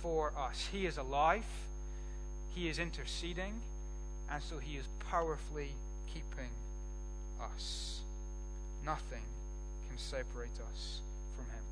for 0.00 0.32
us. 0.38 0.68
He 0.70 0.86
is 0.86 0.98
alive, 0.98 1.44
He 2.54 2.68
is 2.68 2.78
interceding, 2.78 3.54
and 4.30 4.42
so 4.42 4.58
He 4.58 4.76
is 4.76 4.84
powerfully 5.10 5.72
keeping 6.06 6.50
us. 7.42 8.00
Nothing 8.84 9.22
can 9.88 9.98
separate 9.98 10.58
us 10.72 11.00
from 11.36 11.44
Him. 11.46 11.64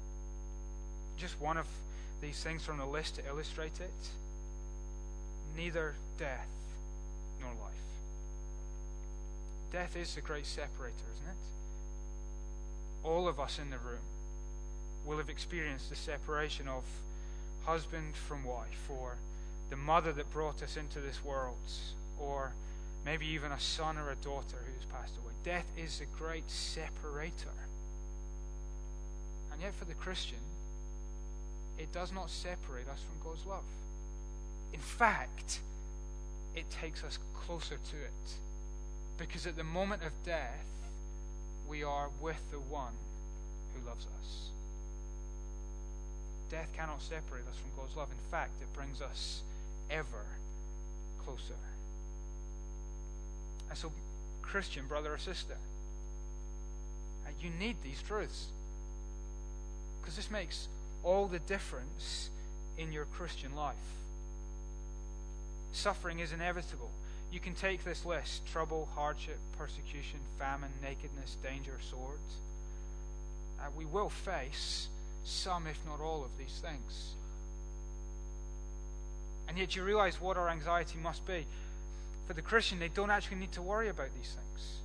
Just 1.17 1.41
one 1.41 1.57
of 1.57 1.67
these 2.21 2.43
things 2.43 2.65
from 2.65 2.79
the 2.79 2.87
list 2.87 3.17
to 3.17 3.27
illustrate 3.27 3.81
it 3.81 3.91
neither 5.57 5.95
death 6.19 6.49
nor 7.45 7.53
life. 7.65 7.73
Death 9.71 9.97
is 9.97 10.15
the 10.15 10.21
great 10.21 10.47
separator, 10.47 10.95
isn't 11.15 11.29
it? 11.29 11.37
All 13.07 13.29
of 13.29 13.39
us 13.39 13.59
in 13.59 13.71
the 13.71 13.79
room 13.79 13.99
will 15.05 15.19
have 15.19 15.29
experienced 15.29 15.91
the 15.91 15.97
separation 15.97 16.67
of 16.69 16.85
husband 17.65 18.17
from 18.17 18.45
wife, 18.45 18.89
or 18.89 19.17
the 19.71 19.77
mother 19.77 20.13
that 20.13 20.31
brought 20.31 20.63
us 20.63 20.77
into 20.77 21.01
this 21.01 21.23
world, 21.25 21.57
or 22.19 22.53
maybe 23.05 23.27
even 23.27 23.53
a 23.53 23.61
son 23.61 23.99
or 23.99 24.11
a 24.11 24.17
daughter 24.17 24.59
who's 24.65 24.87
passed 24.87 25.17
away. 25.19 25.33
Death 25.45 25.67
is 25.77 25.99
the 25.99 26.07
great 26.07 26.51
separator. 26.51 27.53
And 29.53 29.61
yet, 29.61 29.75
for 29.75 29.85
the 29.85 29.95
Christian, 29.95 30.39
it 31.79 31.93
does 31.93 32.13
not 32.13 32.31
separate 32.31 32.89
us 32.89 33.01
from 33.01 33.29
God's 33.29 33.47
love. 33.47 33.65
In 34.73 34.81
fact, 34.81 35.61
it 36.55 36.71
takes 36.71 37.03
us 37.03 37.19
closer 37.35 37.77
to 37.91 37.97
it. 37.97 38.35
Because 39.19 39.47
at 39.47 39.57
the 39.57 39.65
moment 39.65 40.03
of 40.03 40.13
death, 40.25 40.67
we 41.69 41.83
are 41.83 42.09
with 42.21 42.41
the 42.51 42.59
one 42.59 42.93
who 43.75 43.89
loves 43.89 44.07
us. 44.21 44.49
Death 46.51 46.69
cannot 46.77 47.01
separate 47.01 47.47
us 47.49 47.57
from 47.57 47.71
God's 47.77 47.97
love. 47.97 48.09
In 48.11 48.31
fact, 48.31 48.53
it 48.61 48.73
brings 48.77 49.01
us 49.01 49.43
ever 49.91 50.27
closer. 51.25 51.55
And 53.69 53.79
so, 53.79 53.91
Christian 54.43 54.87
brother 54.87 55.13
or 55.15 55.19
sister, 55.19 55.57
uh, 57.27 57.31
you 57.41 57.51
need 57.59 57.77
these 57.83 58.03
truths. 58.03 58.49
Because 60.01 60.17
this 60.17 60.31
makes 60.31 60.69
all 61.03 61.27
the 61.27 61.39
difference 61.39 62.31
in 62.77 62.93
your 62.93 63.07
Christian 63.07 63.55
life. 63.57 63.75
Suffering 65.75 66.21
is 66.21 66.33
inevitable. 66.33 66.93
You 67.33 67.41
can 67.41 67.53
take 67.53 67.83
this 67.83 68.05
list 68.05 68.47
trouble, 68.47 68.89
hardship, 68.95 69.39
persecution, 69.59 70.21
famine, 70.39 70.71
nakedness, 70.81 71.37
danger, 71.43 71.77
swords. 71.91 72.39
Uh, 73.59 73.65
we 73.77 73.85
will 73.85 74.09
face 74.09 74.87
some, 75.25 75.67
if 75.67 75.79
not 75.85 76.01
all, 76.01 76.25
of 76.25 76.39
these 76.39 76.63
things. 76.63 77.15
And 79.49 79.59
yet 79.59 79.75
you 79.75 79.83
realize 79.83 80.21
what 80.21 80.37
our 80.37 80.49
anxiety 80.49 80.97
must 81.03 81.27
be. 81.27 81.45
For 82.29 82.35
the 82.35 82.43
Christian, 82.43 82.79
they 82.79 82.89
don't 82.89 83.11
actually 83.11 83.39
need 83.39 83.53
to 83.53 83.63
worry 83.63 83.89
about 83.89 84.15
these 84.15 84.33
things. 84.33 84.79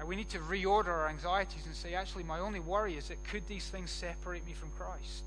Uh, 0.00 0.06
we 0.06 0.16
need 0.16 0.28
to 0.30 0.38
reorder 0.38 0.88
our 0.88 1.08
anxieties 1.08 1.66
and 1.66 1.74
say, 1.74 1.94
actually, 1.94 2.24
my 2.24 2.40
only 2.40 2.60
worry 2.60 2.96
is 2.96 3.08
that 3.08 3.22
could 3.22 3.46
these 3.46 3.68
things 3.68 3.92
separate 3.92 4.44
me 4.44 4.54
from 4.54 4.70
Christ? 4.76 5.22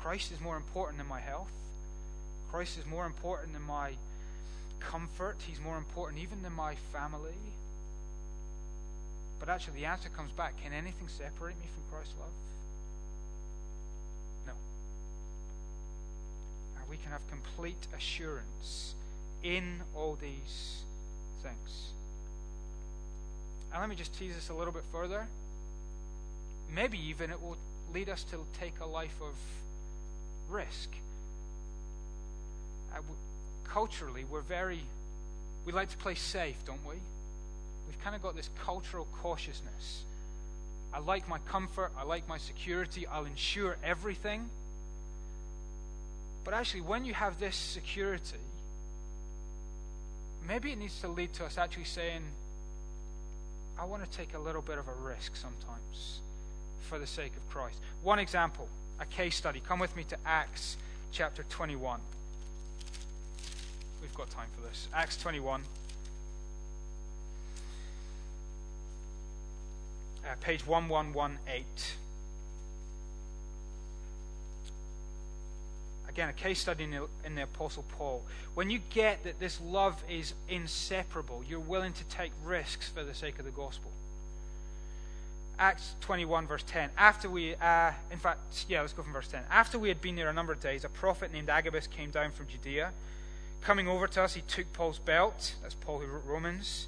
Christ 0.00 0.32
is 0.32 0.40
more 0.40 0.56
important 0.56 0.96
than 0.96 1.06
my 1.06 1.20
health. 1.20 1.50
Christ 2.50 2.78
is 2.78 2.86
more 2.86 3.06
important 3.06 3.52
than 3.52 3.62
my 3.62 3.92
comfort. 4.80 5.36
He's 5.46 5.60
more 5.60 5.76
important 5.76 6.22
even 6.22 6.42
than 6.42 6.52
my 6.52 6.74
family. 6.92 7.34
But 9.38 9.48
actually, 9.48 9.80
the 9.80 9.86
answer 9.86 10.08
comes 10.08 10.32
back 10.32 10.54
can 10.62 10.72
anything 10.72 11.08
separate 11.08 11.58
me 11.60 11.66
from 11.74 11.82
Christ's 11.90 12.14
love? 12.18 12.28
No. 14.46 14.52
And 16.78 16.88
we 16.88 16.96
can 16.96 17.10
have 17.10 17.20
complete 17.28 17.86
assurance 17.96 18.94
in 19.42 19.82
all 19.94 20.16
these 20.20 20.82
things. 21.42 21.90
And 23.72 23.80
let 23.80 23.90
me 23.90 23.96
just 23.96 24.18
tease 24.18 24.34
this 24.34 24.48
a 24.48 24.54
little 24.54 24.72
bit 24.72 24.84
further. 24.90 25.26
Maybe 26.74 26.98
even 26.98 27.30
it 27.30 27.40
will 27.40 27.58
lead 27.92 28.08
us 28.08 28.24
to 28.24 28.38
take 28.58 28.80
a 28.80 28.86
life 28.86 29.20
of 29.20 29.34
risk. 30.48 30.88
Culturally, 33.64 34.24
we're 34.24 34.40
very, 34.40 34.80
we 35.64 35.72
like 35.72 35.90
to 35.90 35.96
play 35.96 36.14
safe, 36.14 36.56
don't 36.64 36.84
we? 36.86 36.94
We've 37.86 38.02
kind 38.02 38.16
of 38.16 38.22
got 38.22 38.36
this 38.36 38.50
cultural 38.64 39.06
cautiousness. 39.22 40.04
I 40.92 41.00
like 41.00 41.28
my 41.28 41.38
comfort, 41.40 41.92
I 41.98 42.04
like 42.04 42.28
my 42.28 42.38
security, 42.38 43.06
I'll 43.06 43.26
ensure 43.26 43.76
everything. 43.84 44.48
But 46.44 46.54
actually, 46.54 46.82
when 46.82 47.04
you 47.04 47.12
have 47.12 47.38
this 47.38 47.56
security, 47.56 48.38
maybe 50.46 50.72
it 50.72 50.78
needs 50.78 51.00
to 51.00 51.08
lead 51.08 51.32
to 51.34 51.44
us 51.44 51.58
actually 51.58 51.84
saying, 51.84 52.22
I 53.78 53.84
want 53.84 54.10
to 54.10 54.16
take 54.16 54.34
a 54.34 54.38
little 54.38 54.62
bit 54.62 54.78
of 54.78 54.88
a 54.88 54.92
risk 54.92 55.36
sometimes 55.36 56.20
for 56.88 56.98
the 56.98 57.06
sake 57.06 57.32
of 57.36 57.48
Christ. 57.50 57.78
One 58.02 58.18
example, 58.18 58.68
a 59.00 59.04
case 59.04 59.36
study. 59.36 59.60
Come 59.60 59.80
with 59.80 59.94
me 59.96 60.04
to 60.04 60.16
Acts 60.24 60.76
chapter 61.12 61.42
21. 61.50 62.00
We've 64.06 64.14
got 64.14 64.30
time 64.30 64.46
for 64.54 64.62
this. 64.68 64.86
Acts 64.94 65.16
21. 65.16 65.62
Uh, 70.24 70.28
page 70.40 70.64
1118. 70.64 71.64
Again, 76.08 76.28
a 76.28 76.32
case 76.32 76.60
study 76.60 76.84
in 76.84 76.92
the, 76.92 77.08
in 77.24 77.34
the 77.34 77.42
Apostle 77.42 77.84
Paul. 77.98 78.22
When 78.54 78.70
you 78.70 78.78
get 78.90 79.24
that 79.24 79.40
this 79.40 79.60
love 79.60 80.00
is 80.08 80.34
inseparable, 80.48 81.42
you're 81.48 81.58
willing 81.58 81.92
to 81.94 82.04
take 82.04 82.30
risks 82.44 82.88
for 82.88 83.02
the 83.02 83.12
sake 83.12 83.40
of 83.40 83.44
the 83.44 83.50
gospel. 83.50 83.90
Acts 85.58 85.96
21, 86.02 86.46
verse 86.46 86.62
10. 86.64 86.90
After 86.96 87.28
we, 87.28 87.56
uh, 87.56 87.90
in 88.12 88.18
fact, 88.18 88.66
yeah, 88.68 88.82
let's 88.82 88.92
go 88.92 89.02
from 89.02 89.12
verse 89.12 89.26
10. 89.26 89.42
After 89.50 89.80
we 89.80 89.88
had 89.88 90.00
been 90.00 90.14
there 90.14 90.28
a 90.28 90.32
number 90.32 90.52
of 90.52 90.60
days, 90.60 90.84
a 90.84 90.88
prophet 90.88 91.32
named 91.32 91.50
Agabus 91.50 91.88
came 91.88 92.10
down 92.10 92.30
from 92.30 92.46
Judea. 92.46 92.92
Coming 93.66 93.88
over 93.88 94.06
to 94.06 94.22
us, 94.22 94.34
he 94.34 94.42
took 94.42 94.72
Paul's 94.72 95.00
belt, 95.00 95.56
that's 95.60 95.74
Paul 95.74 95.98
who 95.98 96.06
wrote 96.06 96.24
Romans, 96.24 96.86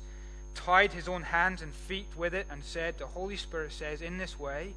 tied 0.54 0.92
his 0.92 1.08
own 1.08 1.22
hands 1.22 1.60
and 1.60 1.74
feet 1.74 2.06
with 2.16 2.32
it, 2.32 2.46
and 2.48 2.62
said, 2.62 2.98
The 2.98 3.06
Holy 3.08 3.36
Spirit 3.36 3.72
says, 3.72 4.00
In 4.00 4.16
this 4.16 4.38
way, 4.38 4.74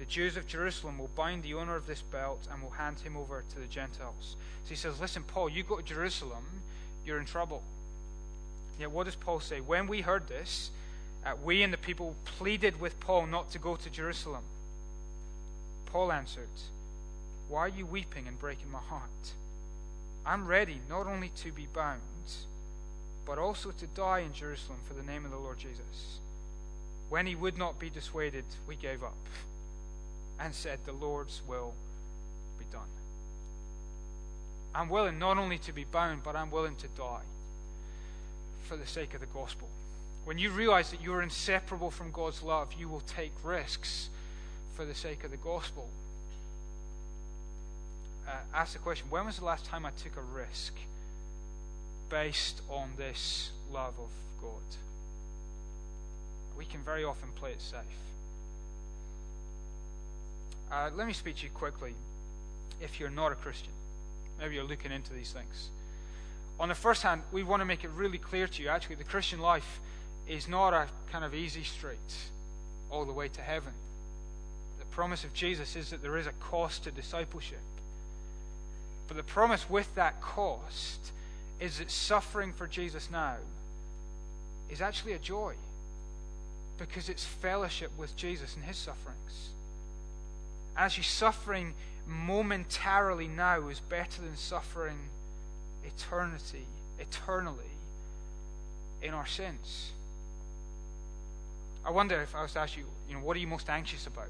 the 0.00 0.04
Jews 0.04 0.36
of 0.36 0.48
Jerusalem 0.48 0.98
will 0.98 1.10
bind 1.14 1.44
the 1.44 1.54
owner 1.54 1.76
of 1.76 1.86
this 1.86 2.02
belt 2.02 2.48
and 2.50 2.60
will 2.60 2.70
hand 2.70 2.98
him 2.98 3.16
over 3.16 3.44
to 3.50 3.60
the 3.60 3.68
Gentiles. 3.68 4.34
So 4.64 4.70
he 4.70 4.74
says, 4.74 5.00
Listen, 5.00 5.22
Paul, 5.22 5.48
you 5.48 5.62
go 5.62 5.76
to 5.76 5.82
Jerusalem, 5.84 6.44
you're 7.06 7.20
in 7.20 7.24
trouble. 7.24 7.62
Yet 8.80 8.90
what 8.90 9.04
does 9.04 9.14
Paul 9.14 9.38
say? 9.38 9.60
When 9.60 9.86
we 9.86 10.00
heard 10.00 10.26
this, 10.26 10.72
uh, 11.24 11.34
we 11.44 11.62
and 11.62 11.72
the 11.72 11.78
people 11.78 12.16
pleaded 12.24 12.80
with 12.80 12.98
Paul 12.98 13.28
not 13.28 13.52
to 13.52 13.60
go 13.60 13.76
to 13.76 13.88
Jerusalem. 13.88 14.42
Paul 15.86 16.10
answered, 16.10 16.48
Why 17.48 17.60
are 17.60 17.68
you 17.68 17.86
weeping 17.86 18.26
and 18.26 18.36
breaking 18.40 18.72
my 18.72 18.80
heart? 18.80 19.34
I'm 20.28 20.46
ready 20.46 20.82
not 20.90 21.06
only 21.06 21.30
to 21.36 21.52
be 21.52 21.66
bound, 21.72 22.02
but 23.24 23.38
also 23.38 23.70
to 23.70 23.86
die 23.86 24.18
in 24.18 24.34
Jerusalem 24.34 24.78
for 24.86 24.92
the 24.92 25.02
name 25.02 25.24
of 25.24 25.30
the 25.30 25.38
Lord 25.38 25.56
Jesus. 25.58 26.18
When 27.08 27.26
he 27.26 27.34
would 27.34 27.56
not 27.56 27.78
be 27.78 27.88
dissuaded, 27.88 28.44
we 28.66 28.76
gave 28.76 29.02
up 29.02 29.16
and 30.38 30.54
said, 30.54 30.80
The 30.84 30.92
Lord's 30.92 31.40
will 31.48 31.72
be 32.58 32.66
done. 32.70 32.90
I'm 34.74 34.90
willing 34.90 35.18
not 35.18 35.38
only 35.38 35.56
to 35.60 35.72
be 35.72 35.84
bound, 35.84 36.22
but 36.22 36.36
I'm 36.36 36.50
willing 36.50 36.76
to 36.76 36.88
die 36.88 37.24
for 38.64 38.76
the 38.76 38.86
sake 38.86 39.14
of 39.14 39.20
the 39.20 39.26
gospel. 39.26 39.68
When 40.26 40.36
you 40.36 40.50
realize 40.50 40.90
that 40.90 41.02
you 41.02 41.14
are 41.14 41.22
inseparable 41.22 41.90
from 41.90 42.10
God's 42.10 42.42
love, 42.42 42.74
you 42.78 42.86
will 42.86 43.00
take 43.00 43.32
risks 43.42 44.10
for 44.74 44.84
the 44.84 44.94
sake 44.94 45.24
of 45.24 45.30
the 45.30 45.38
gospel. 45.38 45.88
Uh, 48.28 48.32
ask 48.52 48.74
the 48.74 48.78
question 48.78 49.06
when 49.08 49.24
was 49.24 49.38
the 49.38 49.44
last 49.44 49.64
time 49.64 49.86
I 49.86 49.90
took 49.90 50.16
a 50.18 50.20
risk 50.20 50.74
based 52.10 52.60
on 52.68 52.90
this 52.98 53.50
love 53.72 53.94
of 53.98 54.10
God? 54.42 54.60
We 56.58 56.66
can 56.66 56.80
very 56.82 57.04
often 57.04 57.30
play 57.36 57.52
it 57.52 57.62
safe. 57.62 57.78
Uh, 60.70 60.90
let 60.94 61.06
me 61.06 61.14
speak 61.14 61.36
to 61.36 61.44
you 61.44 61.50
quickly 61.50 61.94
if 62.82 63.00
you're 63.00 63.08
not 63.08 63.32
a 63.32 63.34
Christian. 63.34 63.72
Maybe 64.38 64.56
you're 64.56 64.64
looking 64.64 64.92
into 64.92 65.14
these 65.14 65.32
things. 65.32 65.70
On 66.60 66.68
the 66.68 66.74
first 66.74 67.02
hand, 67.02 67.22
we 67.32 67.42
want 67.42 67.60
to 67.60 67.64
make 67.64 67.82
it 67.82 67.90
really 67.96 68.18
clear 68.18 68.46
to 68.46 68.62
you 68.62 68.68
actually, 68.68 68.96
the 68.96 69.04
Christian 69.04 69.40
life 69.40 69.80
is 70.26 70.48
not 70.48 70.74
a 70.74 70.88
kind 71.10 71.24
of 71.24 71.34
easy 71.34 71.62
street 71.62 71.98
all 72.90 73.06
the 73.06 73.12
way 73.12 73.28
to 73.28 73.40
heaven. 73.40 73.72
The 74.78 74.84
promise 74.86 75.24
of 75.24 75.32
Jesus 75.32 75.76
is 75.76 75.90
that 75.90 76.02
there 76.02 76.18
is 76.18 76.26
a 76.26 76.32
cost 76.32 76.84
to 76.84 76.90
discipleship. 76.90 77.60
But 79.08 79.16
the 79.16 79.22
promise 79.22 79.68
with 79.68 79.92
that 79.94 80.20
cost 80.20 81.12
is 81.58 81.78
that 81.78 81.90
suffering 81.90 82.52
for 82.52 82.66
Jesus 82.66 83.10
now 83.10 83.36
is 84.70 84.80
actually 84.80 85.14
a 85.14 85.18
joy 85.18 85.54
because 86.78 87.08
it's 87.08 87.24
fellowship 87.24 87.90
with 87.98 88.14
Jesus 88.16 88.54
and 88.54 88.64
his 88.64 88.76
sufferings 88.76 89.50
actually 90.78 91.04
suffering 91.04 91.74
momentarily 92.06 93.28
now 93.28 93.68
is 93.68 93.80
better 93.80 94.22
than 94.22 94.36
suffering 94.36 94.96
eternity, 95.84 96.66
eternally 96.98 97.72
in 99.02 99.12
our 99.12 99.26
sins. 99.26 99.90
I 101.84 101.90
wonder 101.90 102.20
if 102.22 102.34
I 102.34 102.42
was 102.42 102.52
to 102.52 102.60
ask 102.60 102.76
you, 102.76 102.84
you 103.08 103.14
know, 103.14 103.20
what 103.20 103.36
are 103.36 103.40
you 103.40 103.46
most 103.46 103.68
anxious 103.68 104.06
about? 104.06 104.28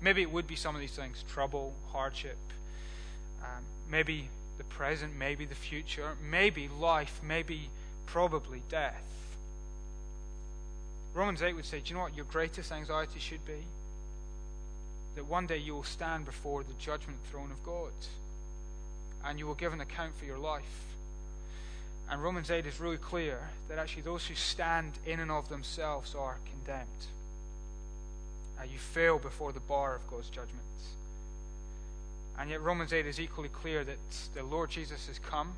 Maybe 0.00 0.22
it 0.22 0.30
would 0.30 0.46
be 0.46 0.56
some 0.56 0.74
of 0.74 0.80
these 0.80 0.94
things 0.94 1.24
trouble, 1.32 1.72
hardship, 1.92 2.36
um, 3.42 3.64
maybe 3.90 4.28
the 4.58 4.64
present, 4.64 5.14
maybe 5.16 5.44
the 5.44 5.54
future, 5.54 6.16
maybe 6.22 6.68
life, 6.68 7.20
maybe 7.22 7.70
probably 8.06 8.62
death. 8.68 9.02
Romans 11.14 11.42
8 11.42 11.54
would 11.54 11.64
say, 11.64 11.80
Do 11.80 11.90
you 11.90 11.94
know 11.96 12.02
what 12.02 12.16
your 12.16 12.26
greatest 12.26 12.72
anxiety 12.72 13.18
should 13.18 13.44
be? 13.46 13.64
that 15.16 15.24
one 15.24 15.46
day 15.46 15.56
you 15.56 15.74
will 15.74 15.82
stand 15.82 16.24
before 16.24 16.62
the 16.62 16.74
judgment 16.74 17.18
throne 17.30 17.50
of 17.50 17.62
God 17.64 17.92
and 19.24 19.38
you 19.38 19.46
will 19.46 19.54
give 19.54 19.72
an 19.72 19.80
account 19.80 20.16
for 20.16 20.26
your 20.26 20.38
life. 20.38 20.84
And 22.08 22.22
Romans 22.22 22.50
8 22.50 22.66
is 22.66 22.78
really 22.78 22.98
clear 22.98 23.40
that 23.68 23.78
actually 23.78 24.02
those 24.02 24.26
who 24.26 24.34
stand 24.34 24.92
in 25.04 25.18
and 25.18 25.30
of 25.30 25.48
themselves 25.48 26.14
are 26.14 26.36
condemned. 26.44 26.86
Uh, 28.60 28.64
you 28.64 28.78
fail 28.78 29.18
before 29.18 29.52
the 29.52 29.60
bar 29.60 29.96
of 29.96 30.06
God's 30.08 30.28
judgment. 30.28 30.60
And 32.38 32.50
yet, 32.50 32.62
Romans 32.62 32.92
8 32.92 33.06
is 33.06 33.18
equally 33.18 33.48
clear 33.48 33.84
that 33.84 33.98
the 34.34 34.42
Lord 34.42 34.70
Jesus 34.70 35.06
has 35.06 35.18
come 35.18 35.54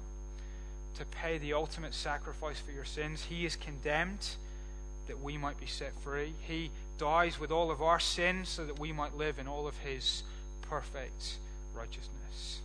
to 0.97 1.05
pay 1.05 1.39
the 1.39 1.53
ultimate 1.53 1.95
sacrifice 1.95 2.61
for 2.61 2.73
your 2.73 2.85
sins. 2.85 3.25
He 3.25 3.45
is 3.45 3.57
condemned 3.57 4.27
that 5.07 5.23
we 5.23 5.37
might 5.37 5.59
be 5.59 5.67
set 5.67 5.99
free. 6.01 6.35
He 6.47 6.71
dies 6.99 7.41
with 7.41 7.51
all 7.51 7.71
of 7.71 7.83
our 7.83 7.99
sins 7.99 8.49
so 8.49 8.67
that 8.67 8.79
we 8.79 8.93
might 8.93 9.17
live 9.17 9.39
in 9.39 9.49
all 9.49 9.67
of 9.67 9.77
his 9.79 10.23
perfect 10.63 11.39
righteousness. 11.75 12.61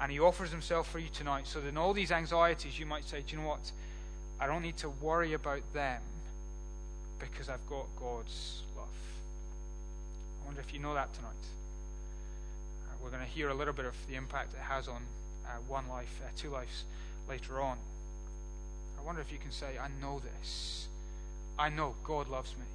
And 0.00 0.10
he 0.10 0.20
offers 0.20 0.50
himself 0.50 0.88
for 0.88 0.98
you 0.98 1.08
tonight 1.12 1.46
so 1.46 1.60
that 1.60 1.68
in 1.68 1.76
all 1.76 1.92
these 1.92 2.12
anxieties 2.12 2.78
you 2.78 2.86
might 2.86 3.04
say, 3.04 3.22
Do 3.26 3.36
you 3.36 3.42
know 3.42 3.48
what? 3.48 3.72
I 4.38 4.46
don't 4.46 4.62
need 4.62 4.78
to 4.78 4.88
worry 4.88 5.34
about 5.34 5.60
them 5.74 6.00
because 7.18 7.50
I've 7.50 7.66
got 7.68 7.86
God's 7.98 8.62
love. 8.76 8.86
I 10.42 10.46
wonder 10.46 10.60
if 10.60 10.72
you 10.72 10.80
know 10.80 10.94
that 10.94 11.12
tonight. 11.12 11.34
We're 13.02 13.10
going 13.10 13.22
to 13.24 13.28
hear 13.28 13.48
a 13.48 13.54
little 13.54 13.74
bit 13.74 13.84
of 13.86 13.94
the 14.08 14.16
impact 14.16 14.54
it 14.54 14.60
has 14.60 14.88
on 14.88 15.02
uh, 15.46 15.50
one 15.68 15.88
life, 15.88 16.20
uh, 16.24 16.28
two 16.36 16.50
lives 16.50 16.84
later 17.28 17.60
on. 17.60 17.78
I 18.98 19.02
wonder 19.02 19.20
if 19.20 19.32
you 19.32 19.38
can 19.38 19.50
say, 19.50 19.78
I 19.80 19.88
know 20.00 20.20
this. 20.20 20.88
I 21.58 21.68
know 21.68 21.94
God 22.04 22.28
loves 22.28 22.54
me. 22.58 22.66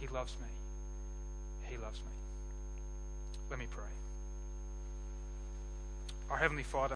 He 0.00 0.06
loves 0.08 0.34
me. 0.40 0.48
He 1.68 1.76
loves 1.76 1.98
me. 1.98 2.12
Let 3.50 3.58
me 3.58 3.66
pray. 3.70 3.84
Our 6.30 6.36
Heavenly 6.36 6.62
Father, 6.62 6.88